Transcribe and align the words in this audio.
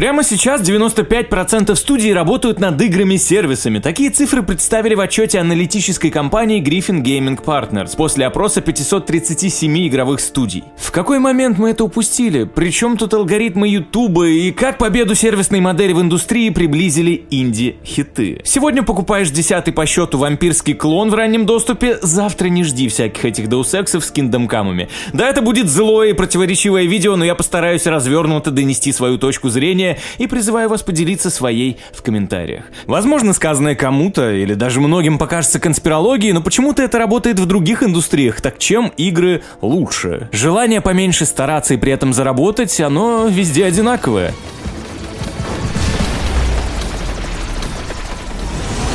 Прямо 0.00 0.22
сейчас 0.24 0.62
95% 0.62 1.76
студий 1.76 2.14
работают 2.14 2.58
над 2.58 2.80
играми-сервисами. 2.80 3.80
Такие 3.80 4.08
цифры 4.08 4.42
представили 4.42 4.94
в 4.94 5.00
отчете 5.00 5.38
аналитической 5.40 6.08
компании 6.08 6.62
Griffin 6.62 7.02
Gaming 7.02 7.38
Partners 7.38 7.94
после 7.98 8.24
опроса 8.24 8.62
537 8.62 9.88
игровых 9.88 10.20
студий. 10.20 10.64
В 10.78 10.90
какой 10.90 11.18
момент 11.18 11.58
мы 11.58 11.72
это 11.72 11.84
упустили? 11.84 12.44
Причем 12.44 12.96
тут 12.96 13.12
алгоритмы 13.12 13.68
YouTube 13.68 14.22
и 14.22 14.52
как 14.52 14.78
победу 14.78 15.14
сервисной 15.14 15.60
модели 15.60 15.92
в 15.92 16.00
индустрии 16.00 16.48
приблизили 16.48 17.26
инди-хиты? 17.30 18.40
Сегодня 18.42 18.82
покупаешь 18.82 19.30
десятый 19.30 19.74
по 19.74 19.84
счету 19.84 20.16
вампирский 20.16 20.72
клон 20.72 21.10
в 21.10 21.14
раннем 21.14 21.44
доступе, 21.44 21.98
завтра 22.00 22.48
не 22.48 22.64
жди 22.64 22.88
всяких 22.88 23.26
этих 23.26 23.48
деусексов 23.48 24.02
с 24.02 24.10
киндомкамами. 24.10 24.88
Да, 25.12 25.28
это 25.28 25.42
будет 25.42 25.68
злое 25.68 26.08
и 26.08 26.14
противоречивое 26.14 26.84
видео, 26.84 27.16
но 27.16 27.24
я 27.26 27.34
постараюсь 27.34 27.84
развернуто 27.84 28.50
донести 28.50 28.94
свою 28.94 29.18
точку 29.18 29.50
зрения 29.50 29.89
и 30.18 30.26
призываю 30.26 30.68
вас 30.68 30.82
поделиться 30.82 31.30
своей 31.30 31.78
в 31.92 32.02
комментариях. 32.02 32.64
Возможно, 32.86 33.32
сказанное 33.32 33.74
кому-то 33.74 34.32
или 34.32 34.54
даже 34.54 34.80
многим 34.80 35.18
покажется 35.18 35.60
конспирологией, 35.60 36.32
но 36.32 36.42
почему-то 36.42 36.82
это 36.82 36.98
работает 36.98 37.38
в 37.38 37.46
других 37.46 37.82
индустриях, 37.82 38.40
так 38.40 38.58
чем 38.58 38.92
игры 38.96 39.42
лучше? 39.62 40.28
Желание 40.32 40.80
поменьше 40.80 41.26
стараться 41.26 41.74
и 41.74 41.76
при 41.76 41.92
этом 41.92 42.12
заработать, 42.12 42.80
оно 42.80 43.26
везде 43.28 43.64
одинаковое. 43.64 44.32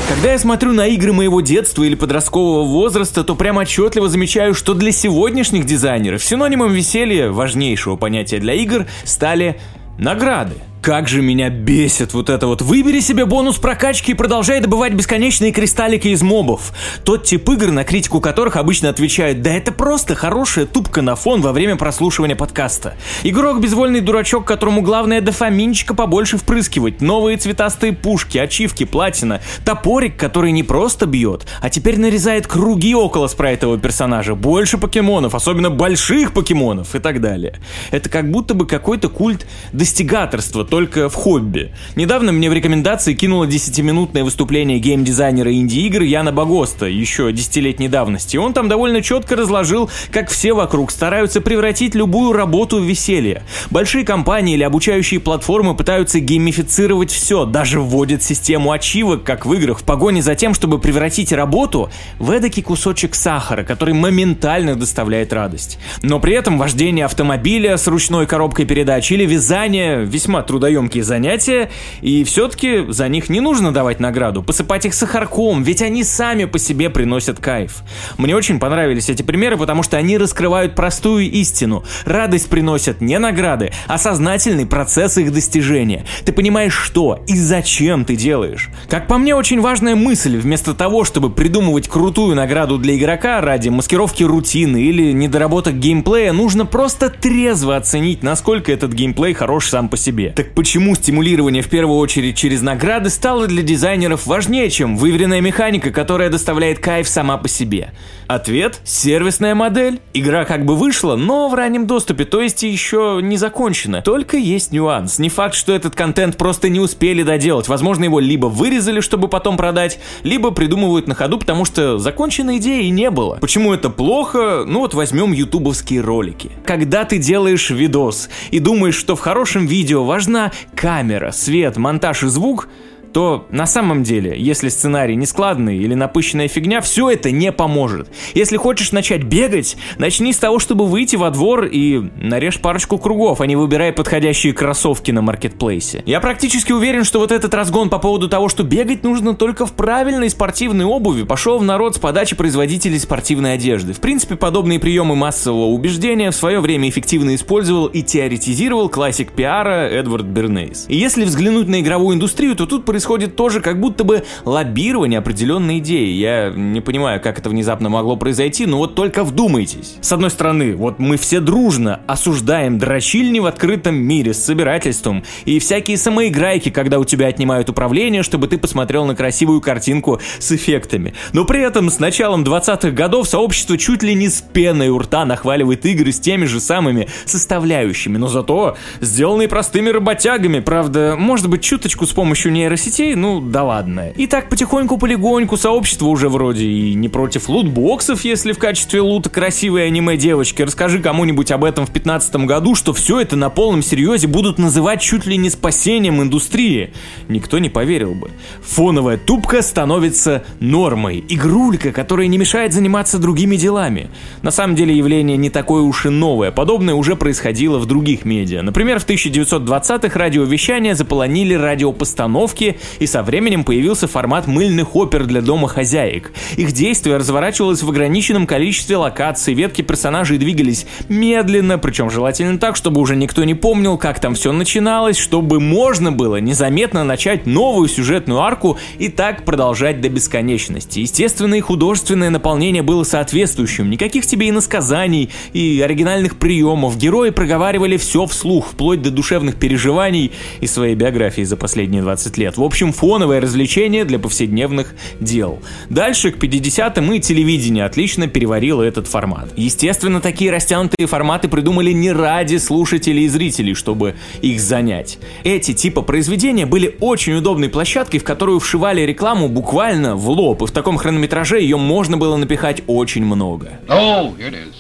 Когда 0.07 0.32
я 0.32 0.40
смотрю 0.40 0.71
на 0.71 0.88
игры 0.88 1.13
моего 1.13 1.41
детства 1.41 1.84
или 1.84 1.96
подросткового 1.96 2.66
возраста, 2.66 3.23
то 3.23 3.35
прямо 3.35 3.62
отчетливо 3.62 4.07
замечаю, 4.07 4.54
что 4.54 4.73
для 4.73 4.91
сегодняшних 4.91 5.66
дизайнеров 5.66 6.23
синонимом 6.23 6.71
веселья, 6.71 7.30
важнейшего 7.30 7.96
понятия 7.96 8.40
для 8.40 8.54
игр, 8.54 8.85
стали 9.04 9.59
награды. 9.99 10.55
Как 10.85 11.07
же 11.07 11.23
меня 11.23 11.49
бесит 11.49 12.13
вот 12.13 12.30
это 12.30 12.45
вот. 12.45 12.62
Выбери 12.62 12.99
себе 12.99 13.26
бонус 13.26 13.57
прокачки 13.57 14.12
и 14.12 14.13
продолжай 14.13 14.59
добывать 14.59 14.93
бесконечные 14.93 15.51
кристаллики 15.51 16.10
из 16.10 16.21
мобов. 16.21 16.73
Тот 17.04 17.23
тип 17.23 17.49
игр, 17.49 17.71
на 17.71 17.84
критику 17.84 18.21
которых 18.21 18.55
обычно 18.55 18.90
отвечают, 18.90 19.41
да 19.41 19.51
это 19.51 19.71
просто 19.71 20.13
хорошая 20.13 20.68
тупка 20.68 21.01
на 21.01 21.15
фон 21.15 21.41
во 21.41 21.54
время 21.54 21.76
прослушивания 21.76 22.35
подкаста. 22.35 22.93
Игрок 23.23 23.62
безвольный 23.62 23.99
дурачок, 23.99 24.45
которому 24.45 24.84
главное 24.84 25.21
дофаминчика 25.21 25.95
побольше 25.95 26.37
впрыскивать, 26.37 27.01
новые 27.01 27.38
цветастые 27.38 27.93
пушки, 27.93 28.38
ачивки, 28.38 28.84
платина, 28.84 29.41
топорик, 29.65 30.15
который 30.17 30.51
не 30.51 30.62
просто 30.62 31.07
бьет, 31.07 31.48
а 31.63 31.71
теперь 31.71 31.99
нарезает 31.99 32.45
круги 32.45 32.93
около 32.93 33.26
спрайтового 33.26 33.79
персонажа, 33.79 34.35
больше 34.35 34.77
покемонов, 34.77 35.34
особенно 35.34 35.71
больших 35.71 36.32
покемонов 36.32 36.93
и 36.93 36.99
так 36.99 37.21
далее. 37.21 37.55
Это 37.90 38.07
как 38.07 38.29
будто 38.29 38.54
бы 38.54 38.67
какой-то 38.67 39.10
культ 39.10 39.48
достигаторства, 39.73 40.63
только 40.76 41.07
в 41.07 41.15
хобби. 41.15 41.71
Недавно 41.95 42.34
мне 42.34 42.49
в 42.49 42.54
рекомендации 42.54 43.13
кинуло 43.13 43.45
10-минутное 43.45 44.26
выступление 44.26 44.77
геймдизайнера 44.77 45.54
инди-игр 45.54 46.01
Яна 46.01 46.34
Багоста, 46.34 46.85
еще 46.85 47.32
десятилетней 47.32 47.87
давности. 47.87 48.35
Он 48.35 48.51
там 48.51 48.67
довольно 48.67 49.01
четко 49.01 49.37
разложил, 49.37 49.90
как 50.12 50.29
все 50.29 50.51
вокруг 50.51 50.91
стараются 50.91 51.40
превратить 51.40 51.95
любую 51.95 52.34
работу 52.34 52.82
в 52.82 52.84
веселье. 52.84 53.43
Большие 53.71 54.04
компании 54.04 54.55
или 54.55 54.63
обучающие 54.63 55.21
платформы 55.21 55.77
пытаются 55.77 56.20
геймифицировать 56.20 57.10
все, 57.10 57.45
даже 57.45 57.79
вводят 57.79 58.21
систему 58.21 58.73
ачивок, 58.73 59.23
как 59.23 59.45
в 59.45 59.54
играх, 59.54 59.79
в 59.79 59.84
погоне 59.84 60.21
за 60.21 60.35
тем, 60.35 60.54
чтобы 60.54 60.77
превратить 60.79 61.32
работу 61.32 61.89
в 62.20 62.32
эдакий 62.32 62.63
кусочек 62.63 63.15
сахара, 63.15 63.63
который 63.63 63.93
моментально 63.93 64.75
доставляет 64.75 65.31
радость. 65.31 65.79
Но 66.01 66.19
при 66.19 66.34
этом 66.34 66.57
вождение 66.57 67.06
автомобиля 67.06 67.78
с 67.78 67.88
ручной 67.88 68.28
коробкой 68.28 68.66
передач 68.66 69.09
или 69.13 69.25
вязание 69.25 70.03
весьма 70.03 70.41
трудно 70.41 70.65
трудоемкие 70.66 71.03
занятия, 71.03 71.69
и 72.02 72.24
все-таки 72.24 72.85
за 72.88 73.08
них 73.08 73.30
не 73.30 73.40
нужно 73.40 73.72
давать 73.72 74.00
награду, 74.00 74.41
посыпать 74.41 74.85
их 74.85 74.96
сахарком, 74.96 75.62
ведь 75.62 75.81
они 75.81 76.03
сами 76.03 76.46
по 76.46 76.57
себе 76.57 76.90
приносят 76.90 77.40
кайф. 77.40 77.84
Мне 78.18 78.35
очень 78.35 78.59
понравились 78.59 79.09
эти 79.09 79.22
примеры, 79.22 79.57
потому 79.57 79.84
что 79.84 79.97
они 79.97 80.17
раскрывают 80.17 80.75
простую 80.75 81.29
истину. 81.29 81.84
Радость 82.06 82.50
приносят 82.50 83.00
не 83.00 83.19
награды, 83.19 83.72
а 83.88 84.00
сознательный 84.00 84.66
процесс 84.66 85.17
их 85.17 85.31
достижения. 85.31 86.06
Ты 86.25 86.34
понимаешь, 86.34 86.73
что 86.73 87.23
и 87.28 87.38
зачем 87.38 88.03
ты 88.03 88.16
делаешь. 88.16 88.69
Как 88.89 89.07
по 89.07 89.18
мне, 89.19 89.35
очень 89.35 89.62
важная 89.62 89.95
мысль, 89.95 90.38
вместо 90.38 90.73
того, 90.73 91.03
чтобы 91.03 91.29
придумывать 91.29 91.88
крутую 91.88 92.35
награду 92.35 92.79
для 92.79 92.97
игрока 92.97 93.39
ради 93.41 93.69
маскировки 93.69 94.23
рутины 94.23 94.81
или 94.81 95.12
недоработок 95.12 95.75
геймплея, 95.75 96.34
нужно 96.34 96.66
просто 96.66 97.09
трезво 97.09 97.75
оценить, 97.75 98.23
насколько 98.23 98.72
этот 98.72 98.94
геймплей 98.94 99.34
хорош 99.34 99.68
сам 99.68 99.89
по 99.89 99.97
себе. 99.97 100.34
Так 100.35 100.54
почему 100.55 100.95
стимулирование 100.95 101.61
в 101.61 101.69
первую 101.69 101.99
очередь 101.99 102.38
через 102.38 102.61
награды 102.61 103.09
стало 103.09 103.47
для 103.47 103.61
дизайнеров 103.61 104.25
важнее, 104.25 104.69
чем 104.69 104.97
выверенная 104.97 105.41
механика, 105.41 105.91
которая 105.91 106.29
доставляет 106.29 106.79
кайф 106.79 107.07
сама 107.07 107.38
по 107.38 107.47
себе? 107.47 107.91
Ответ– 108.27 108.79
сервисная 108.83 109.53
модель. 109.53 109.99
Игра 110.13 110.45
как 110.45 110.65
бы 110.65 110.75
вышла, 110.75 111.15
но 111.15 111.47
в 111.47 111.53
раннем 111.53 111.85
доступе, 111.85 112.25
то 112.25 112.41
есть 112.41 112.63
еще 112.63 113.19
не 113.21 113.38
закончена. 113.38 114.01
Только 114.01 114.38
есть 114.38 114.71
нюанс. 114.71 115.19
Не 115.19 115.29
факт, 115.29 115.53
что 115.53 115.73
этот 115.73 115.94
контент 115.95 116.38
просто 116.38 116.69
не 116.69 116.79
успели 116.79 117.21
доделать. 117.21 117.67
Возможно, 117.67 118.05
его 118.05 118.19
либо 118.19 118.47
вырезали, 118.47 119.01
чтобы 119.01 119.27
потом 119.27 119.57
продать, 119.57 119.99
либо 120.23 120.51
придумывают 120.51 121.07
на 121.07 121.13
ходу, 121.13 121.38
потому 121.38 121.65
что 121.65 121.99
законченной 121.99 122.57
идеи 122.57 122.88
не 122.88 123.11
было. 123.11 123.35
Почему 123.35 123.73
это 123.73 123.89
плохо? 123.89 124.63
Ну 124.65 124.79
вот 124.79 124.94
возьмем 124.94 125.31
ютубовские 125.33 126.01
ролики. 126.01 126.51
Когда 126.65 127.03
ты 127.03 127.19
делаешь 127.19 127.69
видос 127.69 128.29
и 128.49 128.59
думаешь, 128.59 128.95
что 128.95 129.15
в 129.15 129.19
хорошем 129.19 129.67
видео 129.67 130.03
важна 130.35 130.51
камера, 130.75 131.31
свет, 131.31 131.78
монтаж 131.78 132.23
и 132.23 132.28
звук, 132.28 132.68
то 133.15 133.47
на 133.49 133.65
самом 133.65 134.03
деле, 134.03 134.35
если 134.37 134.67
сценарий 134.67 135.15
не 135.15 135.25
складный 135.25 135.77
или 135.77 135.93
напыщенная 135.93 136.49
фигня, 136.49 136.81
все 136.81 137.09
это 137.09 137.31
не 137.31 137.53
поможет. 137.53 138.09
Если 138.33 138.57
хочешь 138.57 138.91
начать 138.91 139.23
бегать, 139.23 139.77
начни 139.97 140.33
с 140.33 140.37
того, 140.37 140.59
чтобы 140.59 140.85
выйти 140.85 141.15
во 141.15 141.31
двор 141.31 141.63
и 141.63 142.11
нарежь 142.17 142.59
парочку 142.59 142.97
кругов, 142.97 143.39
а 143.39 143.47
не 143.47 143.55
выбирай 143.55 143.93
подходящие 143.93 144.51
кроссовки 144.51 145.11
на 145.11 145.21
маркетплейсе. 145.21 146.03
Я 146.05 146.19
практически 146.19 146.73
уверен, 146.73 147.05
что 147.05 147.19
вот 147.19 147.31
этот 147.31 147.53
разгон 147.53 147.89
по 147.89 147.99
поводу 147.99 148.27
того, 148.27 148.49
что 148.49 148.63
бегать 148.63 149.03
нужно 149.03 149.33
только 149.33 149.65
в 149.65 149.71
правильной 149.71 150.29
спортивной 150.29 150.83
обуви, 150.83 151.23
пошел 151.23 151.57
в 151.57 151.63
народ 151.63 151.95
с 151.95 151.99
подачи 151.99 152.35
производителей 152.35 152.99
спортивной 152.99 153.53
одежды. 153.53 153.93
В 153.93 154.01
принципе, 154.01 154.35
подобные 154.35 154.77
приемы 154.77 155.15
массового 155.15 155.67
убеждения 155.67 156.31
в 156.31 156.35
свое 156.35 156.59
время 156.59 156.89
эффективно 156.89 157.33
использовал 157.33 157.85
и 157.85 158.01
теоретизировал 158.01 158.89
классик 158.89 159.31
пиара 159.31 159.87
Эдвард 159.87 160.25
Бернейс. 160.25 160.83
И 160.89 160.97
если 160.97 161.23
взглянуть 161.23 161.69
на 161.69 161.79
игровую 161.79 162.17
индустрию, 162.17 162.57
то 162.57 162.65
тут 162.65 162.83
происходит 162.83 163.04
происходит 163.05 163.35
тоже 163.35 163.61
как 163.61 163.79
будто 163.79 164.03
бы 164.03 164.23
лоббирование 164.45 165.19
определенной 165.19 165.77
идеи. 165.77 166.11
Я 166.11 166.49
не 166.49 166.81
понимаю, 166.81 167.21
как 167.21 167.38
это 167.38 167.51
внезапно 167.51 167.88
могло 167.88 168.16
произойти, 168.16 168.66
но 168.66 168.77
вот 168.77 168.95
только 168.95 169.23
вдумайтесь. 169.23 169.97
С 170.01 170.11
одной 170.11 170.31
стороны, 170.31 170.75
вот 170.75 170.97
мы 170.97 171.17
все 171.17 171.39
дружно 171.39 172.01
осуждаем 172.07 172.79
дрочильни 172.79 173.39
в 173.39 173.45
открытом 173.45 173.95
мире 173.95 174.33
с 174.33 174.44
собирательством 174.44 175.23
и 175.45 175.59
всякие 175.59 175.97
самоиграйки, 175.97 176.69
когда 176.69 176.97
у 176.97 177.05
тебя 177.05 177.27
отнимают 177.27 177.69
управление, 177.69 178.23
чтобы 178.23 178.47
ты 178.47 178.57
посмотрел 178.57 179.05
на 179.05 179.15
красивую 179.15 179.61
картинку 179.61 180.19
с 180.39 180.51
эффектами. 180.51 181.13
Но 181.31 181.45
при 181.45 181.61
этом 181.61 181.91
с 181.91 181.99
началом 181.99 182.44
20-х 182.44 182.89
годов 182.89 183.27
сообщество 183.27 183.77
чуть 183.77 184.01
ли 184.01 184.15
не 184.15 184.29
с 184.29 184.41
пеной 184.41 184.89
у 184.89 184.97
рта 184.97 185.25
нахваливает 185.25 185.85
игры 185.85 186.11
с 186.11 186.19
теми 186.19 186.45
же 186.45 186.59
самыми 186.59 187.07
составляющими, 187.25 188.17
но 188.17 188.29
зато 188.29 188.77
сделанные 188.99 189.47
простыми 189.47 189.89
работягами, 189.89 190.59
правда, 190.59 191.15
может 191.15 191.47
быть 191.49 191.61
чуточку 191.61 192.07
с 192.07 192.11
помощью 192.11 192.51
нейросети 192.51 192.94
детей, 192.95 193.16
ну 193.16 193.41
да 193.41 193.63
ладно. 193.63 194.11
И 194.16 194.25
так 194.25 194.47
потихоньку-полегоньку 194.50 195.57
сообщество 195.57 196.06
уже 196.06 196.29
вроде 196.29 196.66
и 196.66 196.94
не 196.94 197.09
против 197.09 197.50
лутбоксов, 197.50 198.23
если 198.23 198.53
в 198.53 198.57
качестве 198.57 199.01
лута 199.01 199.29
красивые 199.29 199.88
аниме-девочки. 199.88 200.61
Расскажи 200.61 201.00
кому-нибудь 201.00 201.51
об 201.51 201.66
этом 201.66 201.85
в 201.85 201.91
15 201.91 202.35
году, 202.47 202.73
что 202.73 202.94
все 202.94 203.19
это 203.19 203.35
на 203.35 203.50
полном 203.50 203.81
серьезе 203.81 204.28
будут 204.28 204.59
называть 204.59 205.01
чуть 205.01 205.25
ли 205.25 205.35
не 205.35 205.50
спасением 205.50 206.22
индустрии. 206.22 206.94
Никто 207.27 207.59
не 207.59 207.69
поверил 207.69 208.13
бы. 208.13 208.31
Фоновая 208.63 209.18
тупка 209.18 209.62
становится 209.62 210.45
нормой. 210.62 211.24
Игрулька, 211.27 211.92
которая 211.92 212.27
не 212.27 212.38
мешает 212.38 212.71
заниматься 212.71 213.19
другими 213.19 213.57
делами. 213.57 214.09
На 214.42 214.51
самом 214.51 214.75
деле 214.75 214.95
явление 214.95 215.36
не 215.36 215.50
такое 215.50 215.81
уж 215.81 216.06
и 216.06 216.09
новое. 216.09 216.51
Подобное 216.51 216.95
уже 216.95 217.18
происходило 217.18 217.77
в 217.77 217.88
других 217.88 218.24
медиа. 218.24 218.62
Например, 218.62 219.00
в 219.00 219.06
1920-х 219.06 220.18
радиовещание 220.18 220.95
заполонили 220.95 221.53
радиопостановки 221.53 222.77
и 222.99 223.07
со 223.07 223.23
временем 223.23 223.63
появился 223.63 224.07
формат 224.07 224.47
мыльных 224.47 224.95
опер 224.95 225.25
для 225.25 225.41
дома 225.41 225.67
хозяек. 225.67 226.31
Их 226.57 226.71
действие 226.71 227.17
разворачивалось 227.17 227.83
в 227.83 227.89
ограниченном 227.89 228.47
количестве 228.47 228.97
локаций, 228.97 229.53
ветки 229.53 229.81
персонажей 229.81 230.37
двигались 230.37 230.85
медленно, 231.09 231.77
причем 231.77 232.09
желательно 232.09 232.57
так, 232.57 232.75
чтобы 232.75 233.01
уже 233.01 233.15
никто 233.15 233.43
не 233.43 233.53
помнил, 233.53 233.97
как 233.97 234.19
там 234.19 234.35
все 234.35 234.51
начиналось, 234.51 235.17
чтобы 235.17 235.59
можно 235.59 236.11
было 236.11 236.37
незаметно 236.37 237.03
начать 237.03 237.45
новую 237.45 237.87
сюжетную 237.87 238.39
арку 238.41 238.77
и 238.99 239.09
так 239.09 239.45
продолжать 239.45 240.01
до 240.01 240.09
бесконечности. 240.09 240.99
Естественно, 240.99 241.55
и 241.55 241.61
художественное 241.61 242.29
наполнение 242.29 242.81
было 242.81 243.03
соответствующим, 243.03 243.89
никаких 243.89 244.25
тебе 244.25 244.49
иносказаний 244.49 245.29
и 245.53 245.81
оригинальных 245.83 246.37
приемов, 246.37 246.97
герои 246.97 247.29
проговаривали 247.29 247.97
все 247.97 248.25
вслух, 248.25 248.67
вплоть 248.71 249.01
до 249.01 249.11
душевных 249.11 249.55
переживаний 249.55 250.31
и 250.59 250.67
своей 250.67 250.95
биографии 250.95 251.43
за 251.43 251.57
последние 251.57 252.01
20 252.01 252.37
лет. 252.37 252.57
В 252.57 252.63
общем, 252.65 252.91
фоновое 252.91 253.39
развлечение 253.39 254.06
для 254.06 254.19
повседневных 254.19 254.95
дел. 255.19 255.59
Дальше, 255.89 256.31
к 256.31 256.38
50-м, 256.38 257.13
и 257.13 257.19
телевидение 257.19 257.85
отлично 257.85 258.27
переварило 258.27 258.83
этот 258.83 259.07
формат. 259.07 259.50
Естественно, 259.56 260.21
такие 260.21 260.51
растянутые 260.51 261.07
форматы 261.07 261.47
придумали 261.47 261.91
не 261.91 262.12
ради 262.12 262.57
слушателей 262.57 263.25
и 263.25 263.27
зрителей, 263.29 263.73
чтобы 263.73 264.15
их 264.41 264.59
занять. 264.59 265.19
Эти 265.44 265.73
типа 265.73 266.01
произведения 266.01 266.65
были 266.65 266.95
очень 267.00 267.33
удобной 267.35 267.69
площадкой, 267.69 268.19
в 268.19 268.23
которую 268.23 268.59
вшивали 268.59 269.01
рекламу 269.01 269.47
буквально 269.47 270.15
в 270.15 270.29
лоб, 270.29 270.63
и 270.63 270.65
в 270.65 270.71
таком 270.71 270.97
хронометраже 270.97 271.61
ее 271.61 271.77
можно 271.77 272.18
было 272.18 272.35
напихать 272.38 272.81
очень 272.88 273.25
много. 273.25 273.79
Oh, 273.88 274.35
here 274.38 274.50
it 274.50 274.53
is. 274.53 274.73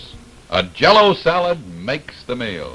A 0.49 0.63
jello 0.77 1.15
salad. 1.23 1.57